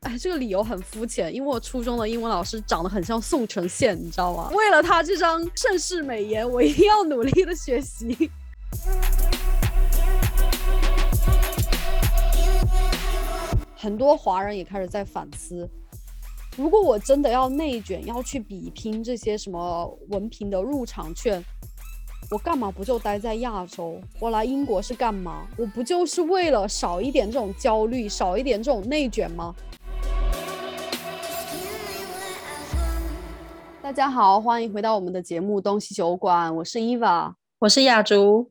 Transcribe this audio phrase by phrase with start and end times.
[0.00, 4.50] 哎，这个理由很肤浅，因为我初中的英文老师长得很像宋承宪，你知道吗？
[4.54, 8.30] 为了他这张盛世美颜，我一定要努力的学习。
[13.76, 15.68] 很多华人也开始在反思，
[16.56, 21.42] 如果我真的要内卷，要去比拼这些什么文凭的入场券，
[22.30, 23.98] 我干嘛不就待在亚洲？
[24.20, 25.46] 我来英国是干嘛？
[25.56, 29.54] 我不就是为了少一点这种焦虑，少一点这种内卷吗？
[33.80, 38.50] 大家好，欢迎回到我们的节目《东西酒馆》，我是伊娃，我是亚竹。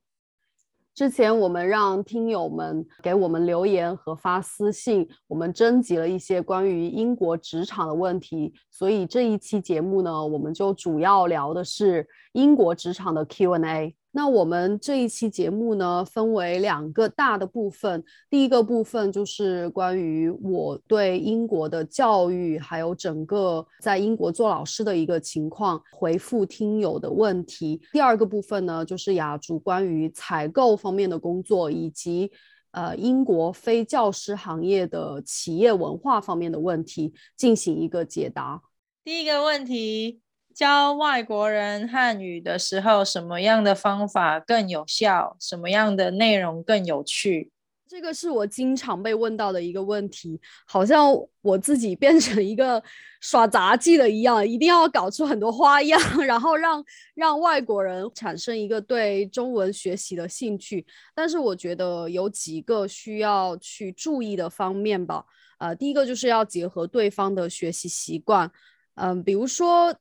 [0.97, 13.95] 之前我们让听友们给我们留言和发私信，我们征集了一些关于英国职场的问题，所以这一期节目呢，我们就主要聊的是英国职场的 Q&A。
[14.17, 18.03] 那我们这一期节目呢，分为两个大的部分。
[18.31, 27.79] 第一个部分就是关于我对英国的教育，还有整个在英国做老师的一个情况，回复听友的问题。
[27.91, 32.31] 第二个部分呢，就是雅竹关于采购方面的工作，以及
[32.71, 38.63] 呃英国非教师行业的企业文化方面的问题，进行一个解答。
[39.03, 40.21] 第一个问题。
[40.57, 45.37] 教外国人汉语的时候，什么样的方法更有效？
[45.39, 47.51] 什么样的内容更有趣？
[47.87, 52.83] 这个是我经常被问到的一个问题，好像我自己变成一个
[53.21, 56.83] 耍杂技的一样，一定要搞出很多花样， 然后让
[57.13, 60.83] 让外国人产生一个对中文学习的兴趣。
[61.13, 65.23] 但是我觉得有几个需要去注意的方面吧。
[65.59, 68.51] 呃，第一个就是要结合对方的学习习惯，
[68.95, 69.95] 嗯，比如说。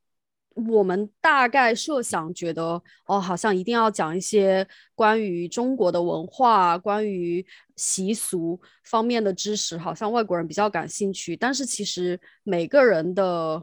[0.56, 7.44] 我们大概设想觉得，哦，好像一定要讲一些关于中国的文化、关于
[7.76, 11.36] 习俗方面的知识，好像外国人比较感兴趣。
[11.36, 13.62] 但是其实每个人的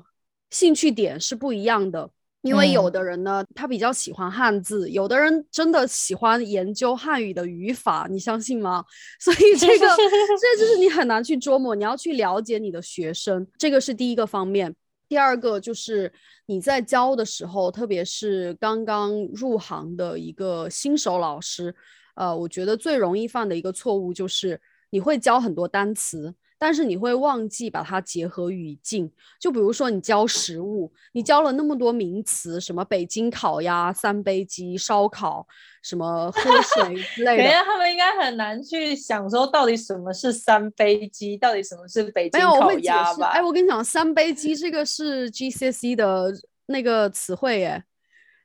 [0.51, 2.07] 兴趣点是不一样的，
[2.41, 8.85] 因为有的人呢，他比较喜欢汉字，有的人真的喜欢研究汉语的语法，你相信吗？
[9.19, 14.75] 所以这个，这就是你很难去琢磨，你要去了解你的学生，这个是第一个方面。
[15.07, 16.11] 第二个就是
[16.47, 21.75] 你在教的时候，特别是刚刚入行的一个新手老师，
[22.15, 24.59] 呃，我觉得最容易犯的一个错误就是
[24.89, 26.33] 你会教很多单词。
[26.63, 35.45] 但是你会忘记把它结合语境，就比如说你教食物，你教了那么多名词，什么北京烤鸭、三杯鸡、烧烤，
[35.83, 43.31] 什么喝水之类的，他们应该很难去想说到底什么是三杯鸡，到底什么是北京烤鸭吧？
[43.31, 46.31] 哎，我跟你讲，三杯鸡这个是 GCSE 的
[46.67, 47.83] 那个词汇耶。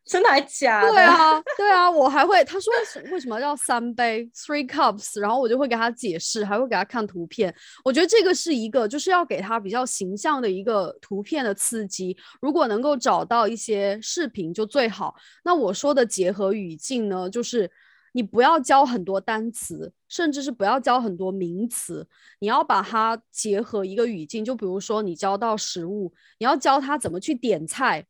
[0.09, 0.91] 真的还假的？
[0.91, 2.73] 对啊，对啊，我还会他说
[3.13, 7.55] 为什么叫三杯 three cups，然后我就会给他解释，还会给他看图片。
[7.85, 12.17] 我觉得这个是一个就是要给他比较形象的一个图片的刺激。
[12.41, 15.15] 如果能够找到一些视频就最好。
[15.45, 17.71] 那我说的结合语境呢，就是
[18.13, 22.09] 你不要教很多单词，甚至是不要教很多名词，
[22.39, 24.43] 你要把它结合一个语境。
[24.43, 28.07] 就比如说你教到食物，你要教他怎么去点菜。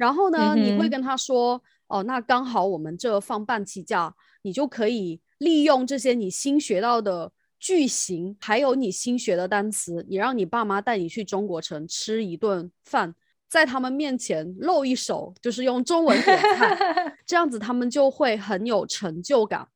[0.00, 13.14] 然后呢，你会跟他说，哦，那刚好我们这放半期假，你就可以利用这些你新学到的句型，还有你新学的单词，你让你爸妈带你去中国城吃一顿饭，
[13.46, 19.68] 在他们面前露一手，就是用中文点菜， 这样子他们就会很有成就感。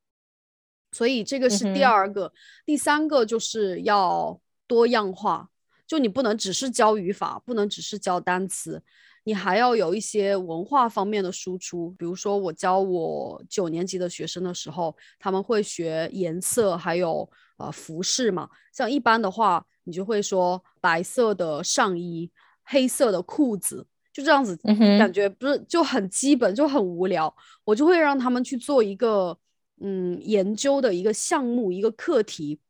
[0.91, 2.33] 所以这个是第二个，
[2.65, 5.51] 第三个就是要多样化，
[5.87, 8.83] 就你不能只是教语法，不能只是教单词。
[9.25, 18.49] 你还要有一些文化方面的输出，比如说我教我九年级的学生的时候，他们会学颜色，还有呃服饰嘛。
[18.73, 22.31] 像一般的话，你就会说白色的上衣，
[22.65, 24.57] 黑色的裤子，就这样子，
[24.99, 27.34] 感觉不是就很基本，就很无聊。
[27.65, 29.37] 我就会让他们去做一个
[29.81, 32.60] 嗯研究的一个项目，一个课题，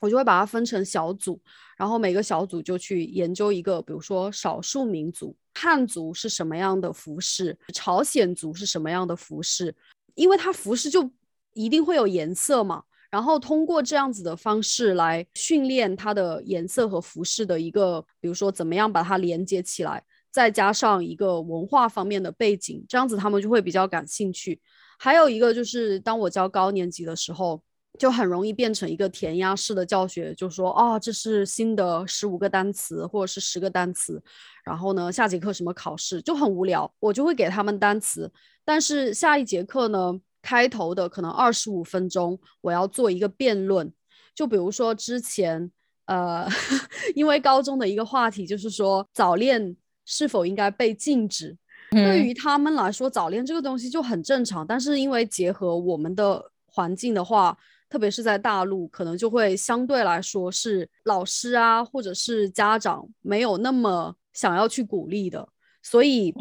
[0.00, 1.38] 我就会把它分成小组，
[1.76, 5.36] 然后每个小组就去研究一个，比如说少数民族。
[5.54, 7.56] 汉族是什么样的服饰？
[7.74, 9.74] 朝鲜族是什么样的服饰？
[10.14, 11.10] 因为它服饰就
[11.52, 12.82] 一定会有颜色嘛。
[13.10, 24.58] 然后通过这样子的方式来训练它的颜色和服饰的一个，比如说怎么样把它连接起来，再加上一个文化方面的背景，这样子他们就会比较感兴趣。
[24.98, 27.62] 还有一个就是，当我教高年级的时候。
[27.98, 34.22] 就很容易变成一个填鸭式的教学，就说哦，这是新的十五个单词或者是十个单词，
[34.64, 38.30] 然后呢，下节课什么考试就很无聊，我就会给他们单词，
[38.64, 43.92] 但是下一节课呢，开头的可能二十五分钟，我要做一个辩论，
[44.34, 45.70] 就比如说之前，
[46.06, 46.48] 呃，
[47.14, 49.76] 因为高中的一个话题就是说早恋
[50.06, 51.56] 是否应该被禁止。
[51.90, 54.64] 对于他们来说，早恋这个东西就很正常。
[54.64, 57.58] 但是因为结合我们的环境的话，
[57.90, 65.46] 特别是在大陆，可能就会相对来说是老师啊，或者是家长没有那么想要去鼓励的。
[65.82, 66.32] 所以，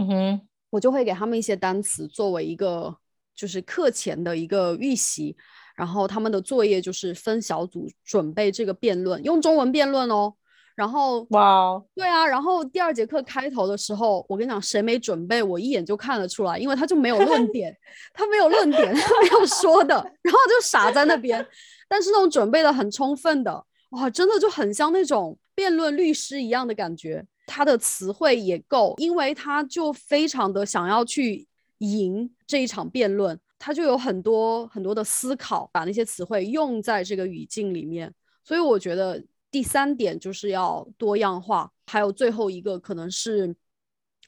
[0.70, 2.96] 我就会给他们一些单词作为一个
[3.36, 5.36] 就是课前的一个预习，
[5.76, 10.36] 然后他们的作业就是分小组准备这个辩论，用中文辩论哦。
[10.80, 17.78] 然后哇，对啊，然后第二节课开头的时候，我跟你讲，谁没准备，我一眼就看得出来，因为他就没有论 点，
[18.14, 21.46] 他没有论点，他没有说的，然后就傻在那边。
[21.90, 27.26] 但是那种准备的很充分的，哇，真的就很像那种辩论律师一样的感觉。
[27.46, 31.46] 他的词汇也够，因为他就非常的想要去
[31.80, 38.14] 赢这一场辩论，他就有很多很多的思考，把那些词汇用在这个语境里面。
[38.46, 39.22] 所以我觉得。
[39.52, 43.56] 第三点就是要多样化，还有最后一个可能是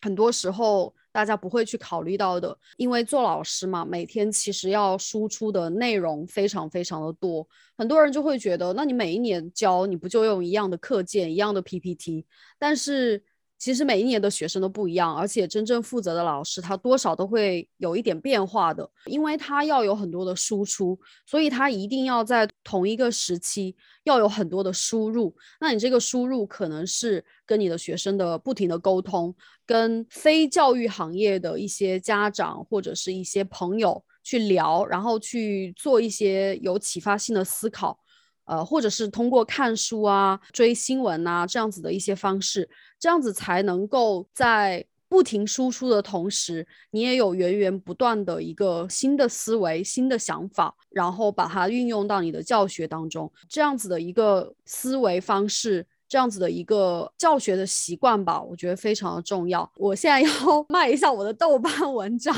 [0.01, 7.47] 很多时候大家不会去考虑到的，因为做老师嘛，每天其实要输出的内容非常非常的多，
[7.77, 12.25] 很多人就会觉得，那你每一年教你不就用一样的课件、一样的 PPT，
[12.57, 13.23] 但是。
[13.62, 25.31] 其实每一年的学生都不一样，而且真正负责的老师他多少都会有一点变化的，因为他要有很多的输出，所以他一定要在同一个时期要有很多的输入。
[25.60, 29.31] 那你这个输入可能是跟你的学生的不停的沟通，
[29.64, 38.00] 跟非教育行业的一些家长或者是一些朋友去聊，然后去做一些有启发性的思考。
[38.46, 53.32] 呃，或者是通过看书啊、追新闻啊这样子的一些方式，这样子才能够在不停输出的同时，你也有源源不断的一个新的思维、新的想法，然后把它运用到你的教学当中。
[53.50, 59.70] 这样子的一个思维方式，这样子的一个教学的习惯吧，我觉得非常的重要。
[59.76, 62.34] 我现在 要卖一下我的豆瓣文章，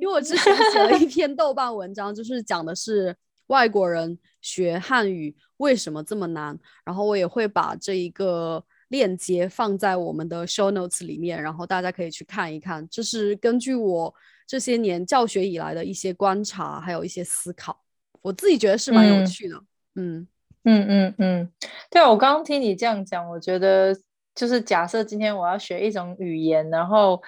[0.00, 3.16] 因为我之前写了一篇豆瓣文章，就是讲的是。
[3.48, 6.58] 外国人学汉语为什么这么难？
[6.84, 12.86] 然后我也会把这一个链接放在我们的 show notes 里面，然后大家可以去看一看。
[12.88, 14.14] 这是根据我
[14.46, 17.78] 这些年教学以来的一些观察，还有一些思考，
[18.20, 19.56] 我自己觉得是蛮有趣的。
[19.94, 20.26] 嗯
[20.64, 21.52] 嗯嗯嗯，
[21.90, 23.94] 对我刚刚听你这样讲，我觉得
[24.34, 27.22] 就是假设今天我要学一种语言，然后。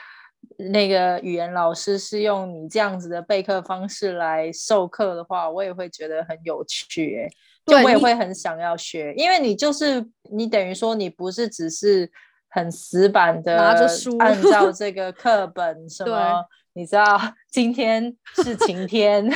[0.57, 7.29] 那个语言老师是用你这样子的备课方式来授课的话，我也会觉得很有趣，哎，
[7.67, 12.11] 就我也会很想要学，因为你就是你等于说你不是只是
[12.49, 17.21] 很死板的拿着书按照 这个课本什么，你知道
[17.51, 19.29] 今天是晴天，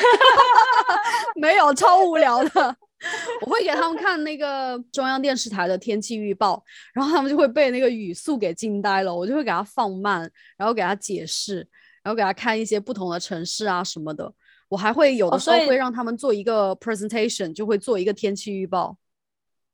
[1.41, 2.77] 没有超无聊的。
[3.43, 6.63] 我会给他们看那个中央电视台的天气预报，
[6.93, 9.15] 然后他们就会被那个语速给惊呆了。
[9.15, 11.57] 我就会给他放慢，然后给他解释，
[12.03, 14.33] 然后给他看一些不同的城市啊什么的。
[14.69, 18.97] 我还会有的时候会让他们做一个 presentation，就会做一个天气预报。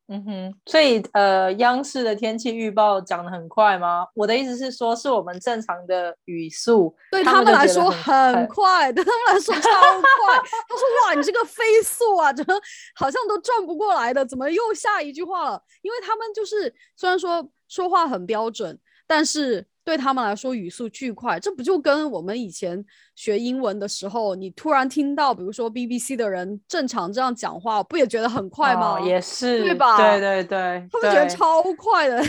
[0.06, 4.06] 嗯哼，所以呃，央视的天气预报讲的很快吗？
[4.14, 10.38] 我的意思是说，是我们正常的语速，对他们来说很快，对他们来说超快。
[10.68, 12.54] 他说：“哇，你这个飞速啊，怎么
[12.94, 14.24] 好像都转不过来的？
[14.26, 15.62] 怎么又下一句话了？
[15.80, 22.82] 因为他们就是虽然说说话很标准，但是。”对他们来说，语速巨快，这不就跟我们以前
[23.14, 28.98] 学英文的时候，你突然听到，比如说 BBC 的人正常这样讲话，不也觉得很快吗？
[28.98, 29.96] 也是，对吧？
[29.98, 32.22] 对对对，他们觉得超快的。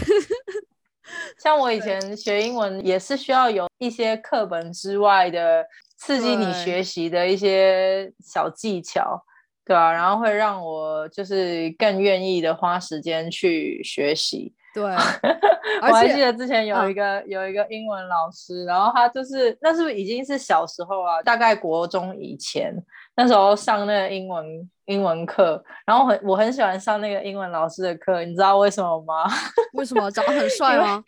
[1.38, 5.65] 像我以 前学英文，也是需要有一些课本之外的
[5.97, 9.24] 刺激你学习的一些小技巧，
[9.63, 9.93] 对吧？
[9.93, 14.53] 然后会让我就是更愿意的花时间去学习。
[14.75, 14.84] 对，
[15.82, 21.22] 我还记得之前有一个有一个英文老师，然后他就是那是不是已经是小时候啊？
[21.24, 22.75] 大概国中以前，
[23.15, 24.46] 那时候上那个英文
[24.88, 29.24] 英文课，然后很我很喜欢上那个英文老师的课，你知道为什么吗？
[29.74, 31.01] 为什么长得很帅吗？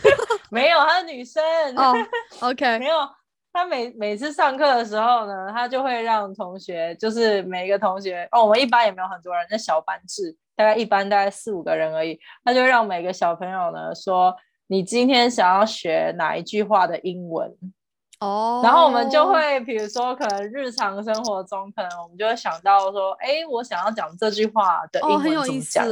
[0.50, 1.42] 没有，他是女生。
[1.76, 1.94] 哦
[2.40, 2.96] ，OK，没有。
[3.52, 10.34] 他每每次上课的时候呢，他就会让同学，就是每一个同学哦，我们一般也没有很多人，那小班制。
[10.60, 14.36] 大概一般大概四五个人而已，他就让每个小朋友呢说，
[14.66, 17.50] 你今天想要学哪一句话的英文。
[18.20, 25.86] 哦，然后我们就会比如说可能日常生活中，可能我们就会想到说，哎，我想要讲这句话的英文怎么讲？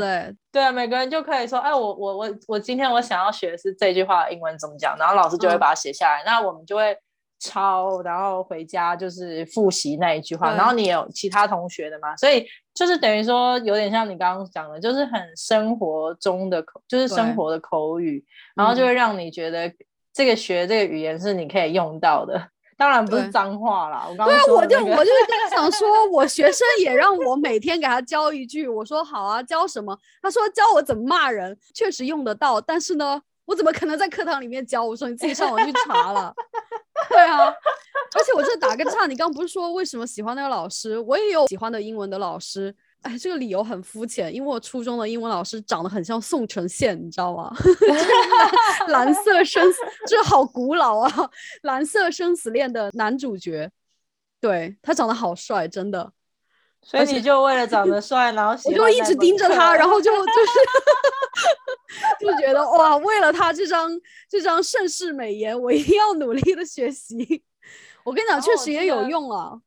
[0.52, 6.94] 对啊，每个人就可以说，哎，我我我我今天我想要学的是这句话的英文怎么讲，然后老师就会把它写下来，那我们就会
[7.38, 10.54] 抄，然后回家就是复习那一句话。
[10.54, 19.73] 然后你有其他同学的嘛，所以就是等于说有点像你刚刚讲的，就是很生活中的口，就是生活的口语，然后就嗯会让你觉得
[20.12, 22.49] 这个学这个语言是你可以用到的。
[22.76, 29.99] 当然不是脏话啦，我刚对啊，我就我就是跟他讲说，我学生也让我每天给他教一句，我说好啊，教什么？
[30.23, 34.85] 他说教我怎么骂人，确实用得到，但是呢，我怎么可能在课堂里面教？
[34.85, 36.33] 我说你自己上网去查了。
[37.09, 37.47] 对啊，
[38.17, 40.99] 而且我这打个岔，你刚不是说为什么喜欢那个老师？
[40.99, 42.75] 我也有喜欢的英文的老师。
[43.02, 47.55] 哎，这个理由很肤浅，因为我初中的英文老师长得很像宋承宪，你知道吗？
[48.88, 49.78] 蓝色生死，
[50.09, 51.31] 这好古老啊！
[51.62, 53.71] 蓝色生死恋的男主角，
[54.40, 56.12] 对他长得好帅，真的，
[56.82, 60.58] 所以你就为了长得帅，然后喜我就一直盯着他，然后就 就是
[62.25, 63.90] 就觉得哇，为了他这张
[64.28, 67.44] 这张盛世美颜，我一定要努力的学习。
[68.04, 69.61] 我跟你讲，确实也有用啊。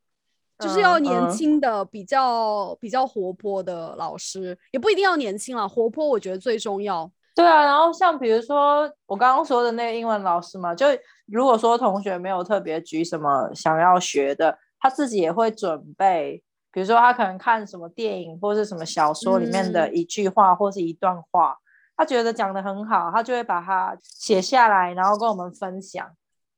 [0.59, 7.11] 就是要年轻的、比较比较活泼的老师，也不一定要年轻了，活泼我觉得最重要。
[7.33, 10.85] 对啊，然后像比如说我刚刚说的那个英文老师嘛，就
[11.25, 21.57] 如果说同学没有特别举什么想要学的，他自己也会准备，比如说他可能看什么电影或是什么小说里面的嗯一句话或是一段话，
[21.97, 26.09] 他觉得讲的很好，他就会把它写下来，然后跟我们分享。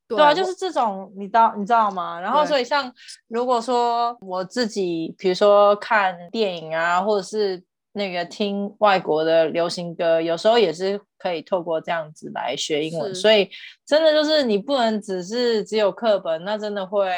[0.08, 2.20] 对对啊，就是这种，你知道你知道吗？
[2.20, 2.94] 然后所以像
[3.28, 13.16] 如果说我自己，比如说看电影啊，或者是那个听外国的流行歌，有时候也是可以透过这样子来学英文。
[13.16, 13.50] 所以
[13.86, 17.10] 真的就是你不能只是只有课本，那真的会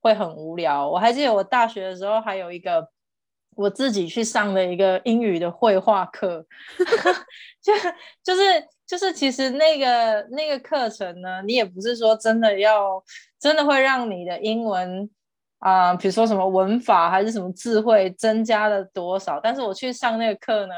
[0.00, 0.88] 会很无聊。
[0.88, 2.88] 我还记得我大学的时候还有一个。
[3.56, 6.46] 我自己去上的一个英语的绘画课，
[7.60, 7.72] 就
[8.22, 8.42] 就是
[8.86, 13.02] 就是，其实那个那个课程呢，你也不是说真的要
[13.38, 15.10] 真的会让你的英文
[15.58, 19.38] 啊、比如说什么文法还是什么智慧增加了多少。
[19.42, 20.74] 但是我去上那个课呢，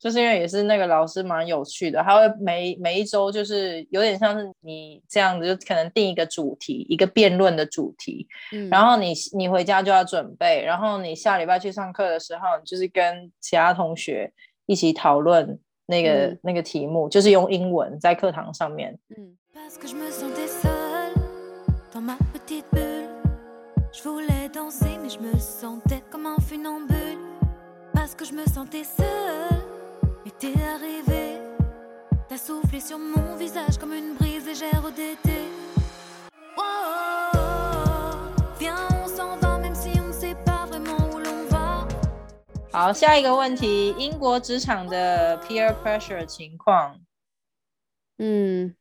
[0.00, 14.32] 就是因为也是那个老师蛮有趣的，他会每每一周就是有点像是你这样子，就可能定一个主题，一个辩论的主题，嗯，然后你你回家就要准备，然后你下礼拜去上课的时候，你就是跟其他同学
[14.64, 18.98] 一起讨论那个、嗯那个题目，就是用英文在课堂上面。
[19.16, 19.36] 嗯
[30.40, 31.38] t'es arrivé.
[32.26, 35.44] T'as soufflé sur mon visage comme une brise légère d'été.
[36.56, 38.16] Oh,
[38.58, 41.86] viens, on s'en va, même si on ne sait pas vraiment où l'on va.
[42.72, 46.98] 好，下一个问题，英国职场的 peer pressure 情况。
[48.16, 48.74] 嗯，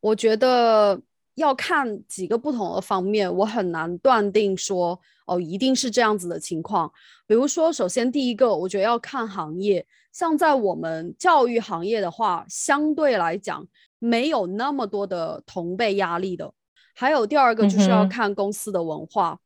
[0.00, 1.02] 我觉得
[1.34, 6.90] 要看几个不同的方面，我很难断定说哦，一定是这样子的情况。
[7.26, 13.66] 比如说，首先第一个，我觉得要看行业，像在我们教育行业的话，相对来讲
[13.98, 16.54] 没有那么多的同辈压力的。
[16.94, 19.36] 还有第二个就是要看公司的文化，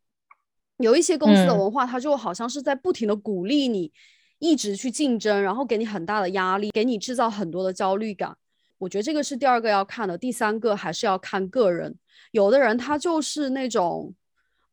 [0.76, 3.90] 有一些公司的嗯文化，它就好像是在不停的鼓励你
[4.38, 8.36] 一直去竞争，然后给你很大的压力，给你制造很多的焦虑感。
[8.76, 11.96] 我觉得这个是第二个要看的，第三个还是要看个人。
[12.32, 14.14] 有的人他就是那种，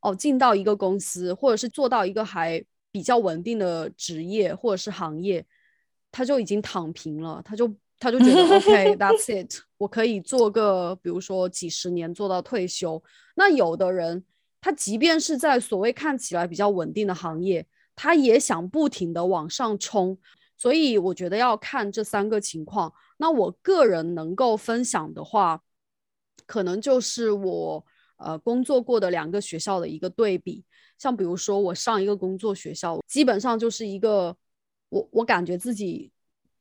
[0.01, 2.61] 哦，进到一个公司，或者是做到一个还
[2.91, 5.45] 比较稳定的职业或者是行业，
[6.15, 7.69] 他就已经躺平了，他就
[7.99, 13.03] 他就觉得 OK，that's it，我可以做个比如说几十年做到退休。
[13.35, 14.23] 那有的人，
[14.61, 17.67] 他即便是在所谓看起来比较稳定的行业，
[17.97, 20.17] 他也想不停的往上冲。
[20.55, 22.93] 所以我觉得要看这三个情况。
[23.17, 25.61] 那我个人能够分享的话，
[26.45, 30.63] 可能就是我呃工作过的两个学校的一个对比。
[30.97, 34.33] 像比如说我上一个工作学校，基本上就是一个
[34.89, 36.11] 我我感觉自己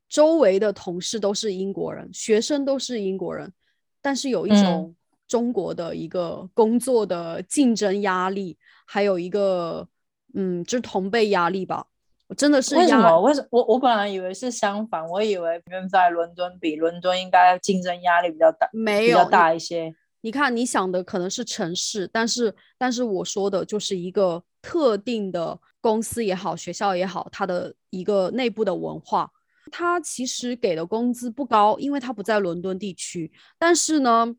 [0.09, 3.51] 周围的同事都是英国人，学生都是英国人，
[4.01, 4.95] 但是有一嗯种
[5.27, 9.87] 中国的一个工作的竞争压力，还有一个
[10.33, 11.87] 嗯，就是同辈压力吧。
[12.27, 13.21] 我真的是为什么？
[13.21, 19.95] 为什我我本来以为是相反，我以为跟在伦敦比，伦敦应该竞争压力比较大，比较没有大一些。
[20.21, 29.29] 你看，你想的可能是城市，但是但是我说的就是一个特定的公司也好，学校也好，它的一个内部的文化。
[29.71, 34.35] 它其实给的工资不高，因为它不在伦敦地区，但是呢，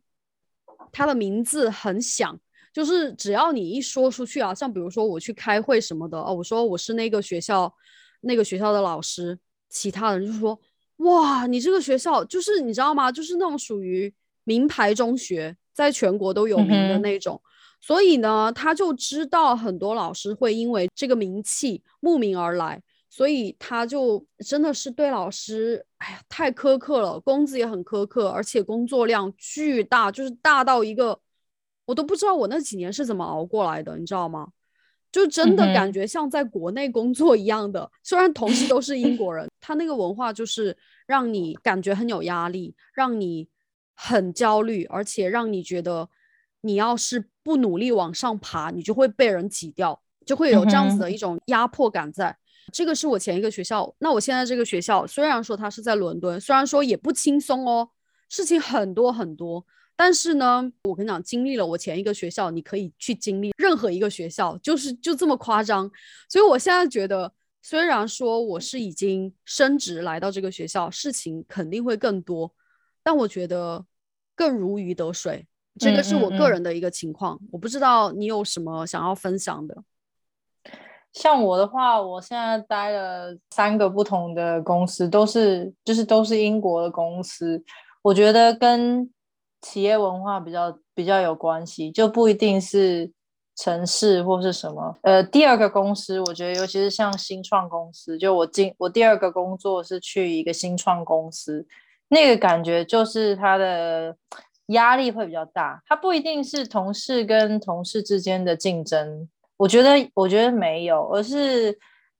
[0.90, 2.36] 它的名字很响，
[2.72, 7.72] 就是只要你一说出去啊，像比如说我去开会什么的哦，我说我是那个学校
[8.22, 10.58] 那个学校的老师，其他人就说
[10.96, 13.12] 哇，你这个学校就是你知道吗？
[13.12, 17.40] 就是那种属于名牌中学，在全国都有名的那种。
[17.86, 31.16] 所以呢，他就知道很多老师会因为这个名气慕名而来，所以他就真的是对老师，哎呀，太苛刻了，工资也很苛刻，而且工作量巨大，就是大到一个
[31.84, 34.48] 我都不知道我那几年是怎么熬过来的，你知道吗？
[35.12, 40.76] 就真的感觉像在国内工作一样的，虽然同事都是英国人，他那个文化就是
[41.06, 43.48] 让你感觉很有压力，让你
[43.94, 46.10] 很焦虑，而且让你觉得
[46.62, 52.36] 你要是不努力往上爬，你就会被人挤掉，就会有这样子的一种压迫感在。
[52.72, 57.88] 这个是我前一个学校，那我现在这个学校虽然说它是在伦敦，虽然说也不轻松哦，
[58.28, 65.88] 事情很多很多，但是呢，我跟你讲，经历了我前一个学校，你可以去经历任何一个学校，就是就这么夸张。
[66.28, 72.52] 所以我现在觉得，虽然说我是已经升职来到这个学校，事情肯定会更多，
[73.04, 73.86] 但我觉得
[74.34, 75.46] 更如鱼得水。
[75.78, 79.76] 这个是我个人的一个情况，我不知道你有什么想要分享的。
[81.12, 87.64] 像我的话，我现在待了三个不同的公司，都是就是都是英国的公司。
[88.02, 89.10] 我觉得跟
[89.62, 93.10] 企业文化比较比较有关系，就不一定是
[93.56, 94.94] 城市或是什么。
[95.02, 101.66] 呃，第二个公司，我觉得尤其是像新创公司，就我进我第二个工作是去一个新创公司，
[102.08, 104.14] 那个感觉就是它的
[104.66, 109.28] 压力会比较大，它不一定是同事跟同事之间的竞争。
[109.56, 111.72] 我觉得，我觉得没有，而是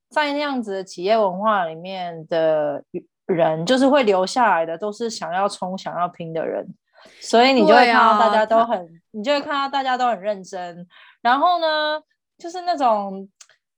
[0.09, 2.83] 在那样子的企业文化里面的
[3.27, 6.67] 人，就是会留下来的，都是想要冲、想要拼的人，
[7.21, 10.87] 所以你就会看到大啊家都他很，你就会看到大家都很认真。
[11.21, 12.01] 然后呢，
[12.39, 13.29] 就是那种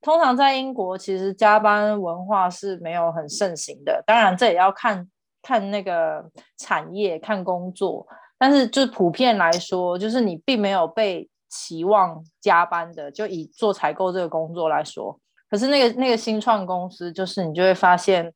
[0.03, 4.05] 通常在英国，其实加班文化是没有很盛行的。
[4.07, 5.09] 当然，这也要看
[5.43, 6.25] 看那个
[6.59, 8.07] 产业、看工作，
[8.39, 13.11] 但是就普遍来说，就是你并没有被期望加班的。
[13.11, 15.19] 就以做采购这个工作来说，
[15.51, 18.33] 可是那个那个新创公司，就是你就会发现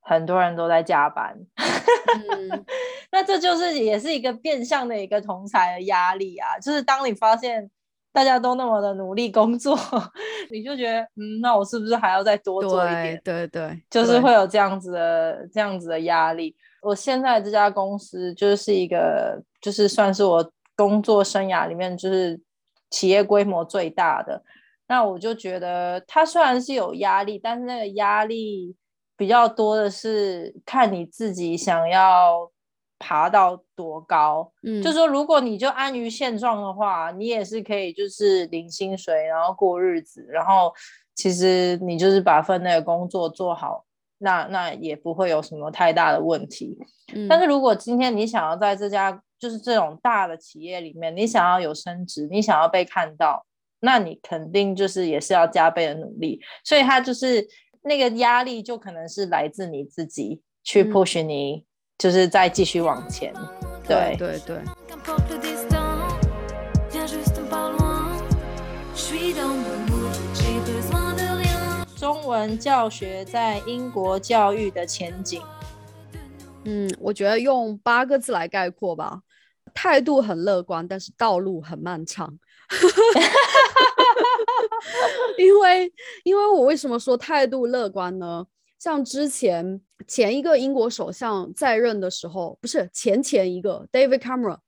[0.00, 1.34] 很多人都在加班。
[1.56, 2.64] 嗯，
[3.10, 7.70] 那这就是也是一个变相的一个同才的压力啊，就是当你发现
[8.12, 9.78] 大家都那么的努力工作，
[10.50, 13.20] 你就觉得，嗯，那我是不是还要再多做一对点？
[13.24, 16.54] 对对，就是对会有这样子的这样子的压力。
[16.82, 22.40] 我现在这家公司就是一个，就是算是我工作生涯里面就是
[22.90, 24.42] 企业规模最大的。
[24.86, 28.74] 那我就觉得它虽然是有压力，但是那个压力
[29.16, 32.50] 比较多的是看你自己想要
[32.98, 34.50] 爬到多高。
[34.62, 40.72] 嗯，就说如果你就安于现状的话，你也是可以就是领薪水，然后过日子，然后
[41.14, 43.84] 其实你就是把份内的工作做好，
[44.18, 46.76] 那那也不会有什么太大的问题。
[47.28, 53.46] 但嗯是如果今天你想要在这家就是这种大的企业里面，你想要有升职，你想要被看到，
[53.80, 56.40] 那你肯定就是也是要加倍的努力。
[56.64, 57.46] 所以他就是
[57.82, 61.64] 那个压力，就可能是来自你自己去嗯 push 你，
[61.96, 63.32] 就是再继续往前。
[63.86, 64.56] 对对对，
[72.38, 75.42] 文教学在英国教育的前景。
[76.64, 79.22] 嗯，我觉得用八个字来概括吧，
[79.74, 82.38] 态度很乐观，但是道路很漫长。
[85.36, 88.46] 因为，因为我为什么说态度乐观呢？
[88.78, 94.58] 像之前前一个英国首相在任的时候，不是前前一个 David Cameron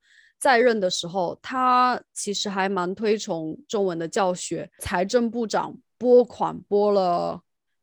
[0.40, 4.68] 在任的时候，他其实还蛮推崇中文的教学。
[4.80, 7.40] 财政部长拨款拨了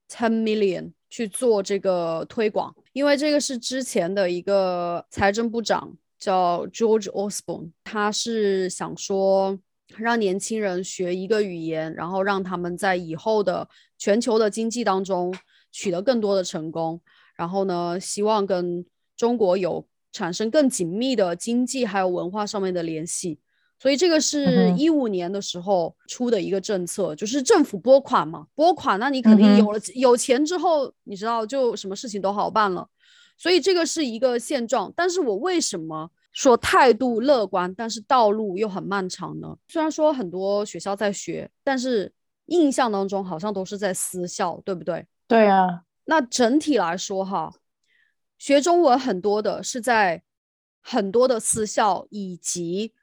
[0.09, 9.57] ten million 去做这个推广，因为这个是之前的一个财政部长叫 George Osborne，他是想说
[9.95, 13.67] 让年轻人学一个语言，然后让他们在以后的
[13.97, 15.33] 全球的经济当中
[15.71, 16.99] 取得更多的成功。
[17.35, 23.39] 然后呢，希望跟中国有产生更紧密的经济还有文化上面的联系。
[23.79, 32.87] 所以这个是一五年的时候出的一个政策，就是政府拨款嘛，拨款，那你肯定有了、有钱之后，你知道就什么事情都好办了。
[33.37, 34.91] 所以这个是一个现状。
[34.95, 39.55] 但是我为什么说态度乐观，但是道路又很漫长呢？
[39.67, 42.11] 虽然说很多学校在学，但是
[42.47, 45.05] 印象当中好像都是在私校，对不对？
[45.27, 47.53] 对啊，那整体来说哈，
[48.39, 50.23] 学中文很多的是在
[50.81, 52.93] 很多的私校以及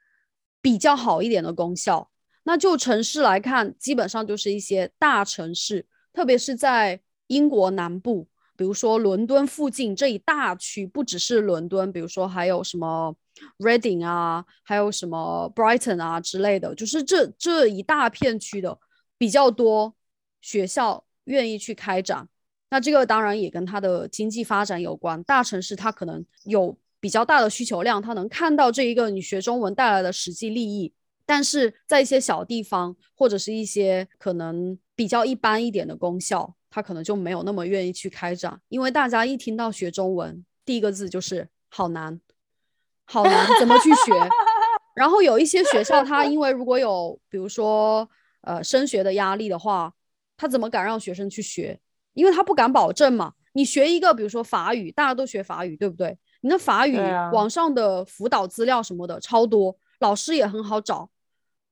[0.65, 2.09] 比较好一点的功效。
[2.41, 13.15] 那就城市来看，基本上就是一些大城市，特别是在英国南部，比如说伦敦附近这一大区，不只是伦敦，比如说还有什么
[13.59, 18.79] Reading 啊，还有什么 Brighton 啊之类的，就是这这一大片区的
[19.19, 19.93] 比较多
[20.41, 22.27] 学校愿意去开展。
[22.71, 30.91] 那这个当然也跟它的经济发展有关，大城市它可能有比较大的需求量，他能看到这一个你学中文带来的实际利益。
[31.23, 42.19] 但是在一些小地方或者是一些可能比较一般一点的公校，他可能就没有那么愿意去开展，因为大家一听到学中文，第一个字就是好难，
[43.05, 44.11] 好难，怎么去学？
[44.95, 48.09] 然后有一些学校，他因为如果有比如说
[48.41, 49.93] 呃升学的压力的话，
[50.35, 51.79] 他怎么敢让学生去学？
[52.15, 53.33] 因为他不敢保证嘛。
[53.53, 56.17] 你学一个比如说法语，大家都学法语，对不对？
[56.45, 56.95] 你的法语
[57.33, 61.09] 网上的辅导资料什么的超多，老师也很好找。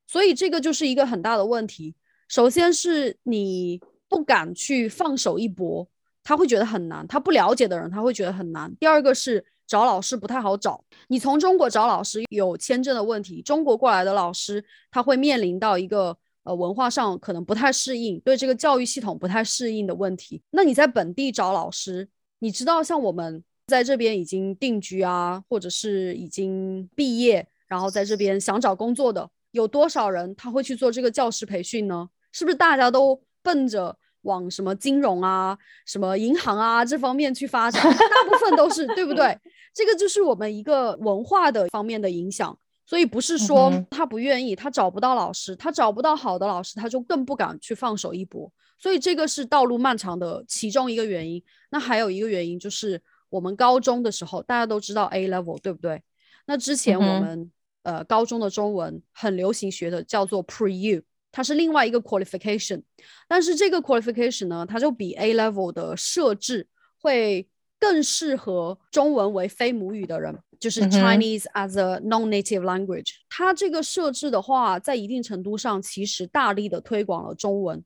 [0.07, 1.93] 所以这个就是一个很大的问题。
[2.27, 5.88] 首先是你不敢去放手一搏，
[6.23, 7.05] 他会觉得很难。
[7.05, 8.75] 他不了解的人，他会觉得很难。
[8.77, 10.83] 第二个是找老师不太好找。
[11.07, 20.41] 你从中国找老师有签证的问题，中国过来的老师他会面临到一个呃文化上可能不太适应，对这个教育系统不太适应的问题。
[20.49, 22.09] 那你在本地找老师，
[22.39, 29.30] 你知道像我们在这边已经定居啊，或者是已经毕业，然后在这边想找工作的。
[29.52, 32.10] 有多少人他会去做这个教师培训呢？
[32.32, 37.82] 是不是大家都奔着往什么金融啊、什么银行啊这方面去发展？
[37.84, 39.38] 大部分都是，对不对？
[39.73, 42.58] 这个就是我们一个文化的方面的影响。
[42.86, 48.52] 所以不是说他不愿意，他找不到老师，他找不到好的老师，他就更不敢去放手一搏。
[48.78, 51.41] 所以这个是道路漫长的其中一个原因。
[51.69, 53.02] 那还有一个原因就是
[53.33, 56.01] 我们高中的时候大家都知道 A level，对不对？
[56.45, 57.51] 那之前我们。
[57.85, 61.01] 呃，高中的中文很流行学的叫做 Pre-U，
[61.33, 62.81] 它是另外一个 qualification，
[63.27, 66.65] 但是这个 qualification 呢，它就比 A level 的设置
[67.01, 67.45] 会
[67.77, 73.15] 更适合中文为非母语的人，就是 Chinese as a non-native language。
[73.27, 77.83] 它这个设置的话，在一定程度上其实大力的推广了中文，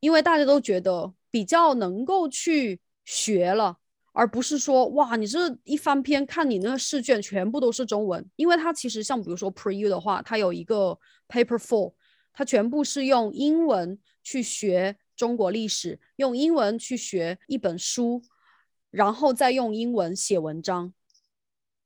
[0.00, 3.76] 因为大家都觉得比较能够去学了。
[4.18, 10.98] 而不是说哇，你这一翻篇看你那个试卷全部都是中文，因为它其实像比如说 Pre-U 的话，它有一个
[11.28, 11.92] Paper Four，
[12.32, 18.22] 它全部是用英文去学中国历史，用英文去学一本书，
[18.90, 20.94] 然后再用英文写文章。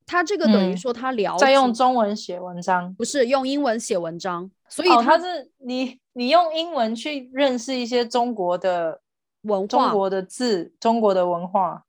[0.07, 9.01] 他这个等于说它了再用中文写文章，不是用英文写文章，所以它是你你用英文去认识一些中国的
[9.43, 11.85] 文化、中国的字、中国的文化。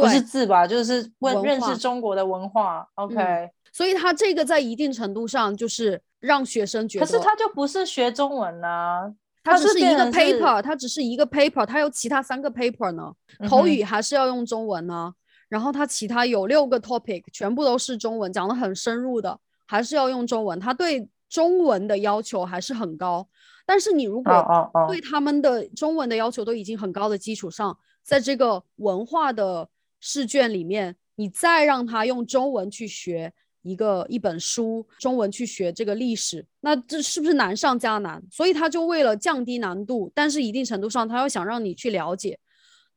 [0.00, 2.86] 不是字吧，就是问认识中国的文化。
[2.94, 13.12] OK，所以他这个在一定程度上就是让学生觉得，可是他就不是学中文呢，他只是一个 paper，他只是一个 paper，他有其他三个 paper 呢，
[13.48, 15.12] 口语还是要用中文呢。
[15.48, 19.36] 然后他其他有六个 topic，全部都是中文，讲的很深入的，
[19.66, 20.60] 还是要用中文。
[20.60, 23.26] 他对中文的要求还是很高，
[23.66, 29.68] 但是你如果对他们的中文的要求都已经很高的基础上，在这个文化的
[30.00, 33.32] 试卷里面，你再让他用中文去学
[33.62, 38.22] 一个一本书，中文去学这个历史，那这是不是难上加难？
[38.30, 42.38] 所以他就为了降低难度，但是一定程度上他又想让你去了解。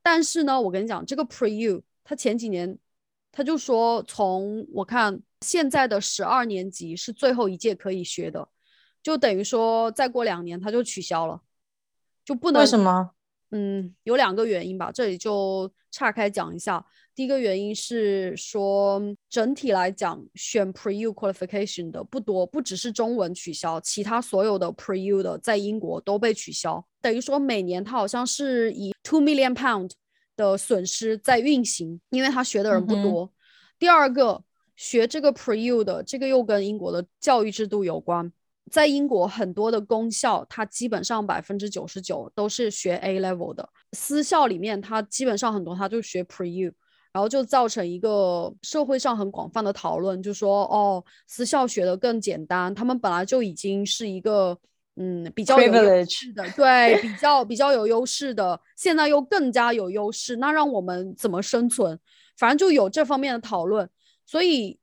[0.02, 2.78] 但是呢，我跟你讲，这个 Pre-U，他前几年
[3.32, 8.48] 他就说，从我看现在的十二年级是最后一届可以学的，
[9.02, 11.42] 就等于说再过两年他就取消了，
[12.24, 13.12] 就不能为什么？
[13.56, 16.84] 嗯，有两个原因吧，这里就岔开讲一下。
[17.14, 26.84] 第一个原因是说，整体来讲，选 Pre-U qualification 的不多，不只是中文取消，其他所有的 Pre-U 的在英国都被取消。
[27.00, 29.92] 等于说，每年它好像是以 two million pound
[30.36, 33.32] 的损失在运行，因为他学的人不多。
[33.78, 34.44] 第二个，
[34.76, 38.34] 学这个 Pre-U 的，这个又跟英国的教育制度有关。
[38.72, 43.68] 在英国很多的公校，它基本上百分之九十九都是学 A level 的。
[43.92, 46.72] 私校里面，它基本上很多它就学 Pre-U，
[47.12, 54.58] 然后就造成一个社会上很广泛的讨论，就说哦，私校学的更简单，他们本来就已经是一个
[54.96, 62.00] 嗯比较有优势的，对，比较比较有优势的，现在又更加有优势，那让我们怎么生存？
[62.38, 63.88] 反正就有这方面的讨论，
[64.26, 64.80] 所以。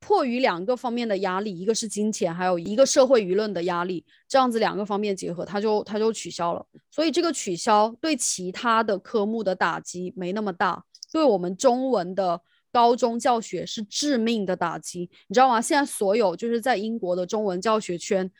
[0.00, 6.66] 迫于两个方面的压力，一个是金钱，还有一个社会舆论的压力，这样子两个方面结合，他就他就取消了。
[6.90, 10.82] 所以这个取消对其他的科目的打击没那么大，
[11.12, 12.40] 对我们中文的
[12.72, 15.60] 高中教学是致命的打击，你知道吗？
[15.60, 18.30] 现在所有就是在英国的中文教学圈，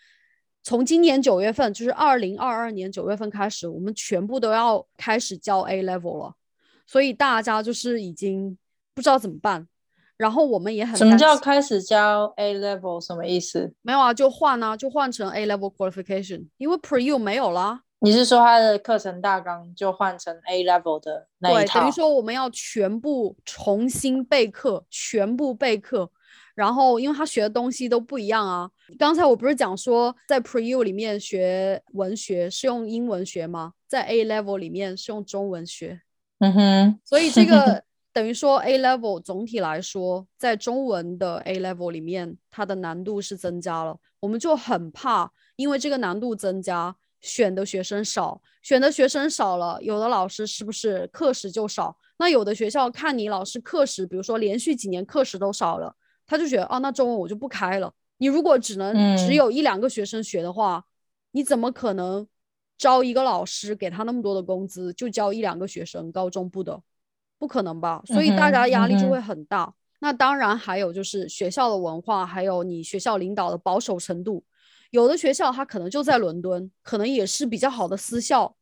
[0.62, 6.34] 从今年九月份，就是二零二二年九月份开始，我们全部都要开始教 A level 了，
[6.86, 8.56] 所以大家就是已经
[8.94, 9.68] 不知道怎么办。
[10.20, 13.00] 然后我们也很什么叫开始教 A level？
[13.02, 13.72] 什么意思？
[13.80, 14.12] 没有啊？
[14.12, 17.80] 就换啊，就换成 A level qualification，因为 Pre U 没有啦。
[18.00, 21.90] 你是说他的课程大纲就换成 A level 的那对，一套等于？
[21.92, 26.10] 说我们要全部重新备课，全部备课。
[26.54, 28.68] 然后，因为他学的东西都不一样啊。
[28.98, 33.72] 刚才我不是讲说，在 Pre U 里面学文学是用英文学吗？
[33.88, 36.02] 在 A level 里面是用中文学。
[36.40, 43.96] 嗯哼，所以这个等于说 A level 总体来说，在中文的 A level 里面，它的难度是增加了。
[44.18, 51.96] 我们就很怕，因为这个难度增加，选的学生少，选的学生少了，有的老师是不是课时就少？
[52.18, 55.94] 那有的学校看你老师课时，比如说连续几年课时都少了，
[56.26, 57.92] 他就觉得哦，那中文我就不开了。
[58.18, 60.84] 你如果只能只嗯有一两个学生学的话，
[61.30, 62.26] 你怎么可能
[62.76, 66.82] 招一个老师给他那么多的工资，就教一两个学生高中部的？
[67.40, 68.02] 不可能吧？
[68.04, 69.72] 所以大家压力就会很大。
[70.00, 74.44] 那当然还有就是学校的文化，还有你学校领导的保守程度。
[74.90, 78.54] 有的学校它可能就在伦敦，可能也是比较好的私校，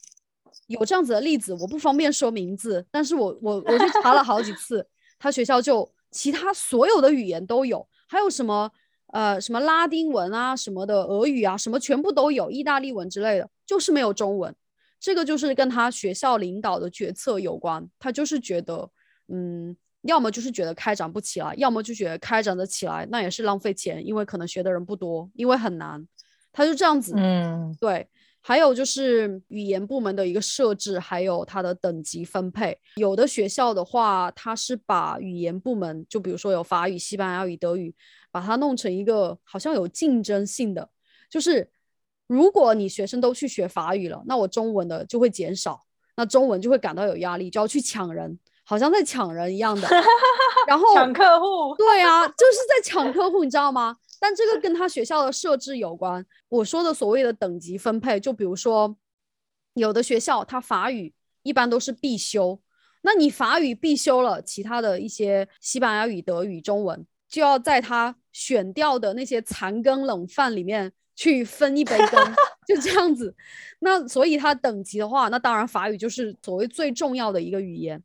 [0.69, 4.87] 有这样子的例子，我不方便说名字，但是我我我去查了好几次，
[5.19, 8.71] 他学校就其他所有的语言都有，还有什么
[9.13, 14.55] 呃什么拉丁文啊什么的，俄语啊什么全部都有，意大利文之类的，就是没有中文。
[15.01, 18.91] 这个就是跟他学校领导的决策有关，他就是觉得，
[19.29, 26.07] 嗯，要么就是觉得开展不起来，要么就觉得开展的起来，那也是浪费钱，因为可能学的人不多，因为很难，
[26.53, 27.15] 他就这样子。
[27.17, 28.09] 嗯对，
[28.41, 32.77] 还有就是语言部门的一个设置，还有它的等级分配。
[32.97, 37.95] 有的学校的话，它是把语言部门，就比如说有法语、西班牙语、德语，
[38.31, 40.89] 把它弄成一个好像有竞争性的，
[41.31, 41.71] 就是
[42.29, 45.83] 如果你学生都去学法语了，那我中文的就会减少，
[46.15, 49.89] 那中文就会感到有压力，就要去抢人，好像在抢人一样的。
[50.69, 51.75] 然后抢客户。
[51.77, 53.97] 对啊，就是在抢客户，你知道吗？
[54.21, 56.25] 但这个跟他学校的设置有关。
[56.49, 58.95] 我说的所谓的等级分配，就比如说，
[59.75, 62.61] 有的学校它法语一般都是必修，
[63.03, 73.35] 那你法语必修了，其他的一些西班牙语、德语、中文就要在他选调的那些残羹冷饭里面去分一杯羹，就这样子。
[73.81, 78.01] 那所以它等级的话，那当然法语就是所谓最重要的一个语言。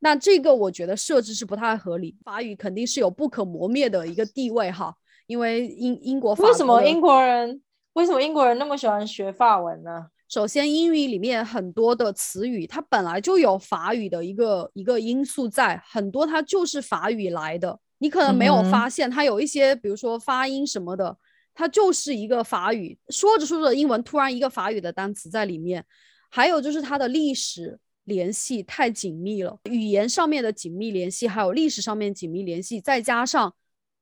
[0.00, 4.92] 那这个我觉得设置是不太合理，法语肯定是有不可磨灭的一个地位哈，
[5.28, 10.06] 因为英英国法为什么英国人为什么英国人那么喜欢学法文呢？
[10.28, 17.78] 首先，英语里面很多的词语，它本来就有法语的一个一个因素在，很多它就是法语来的。
[17.98, 21.16] 你可能没有发现，它有一些，比如说发音什么的，
[21.54, 25.84] 它就是一个法语，说着说着英文，突然一个法语的单词在里面。
[26.32, 33.52] 还有就是它的历史联系太紧密了，语言上面的紧密联系，还有历史上面紧密联系，再加上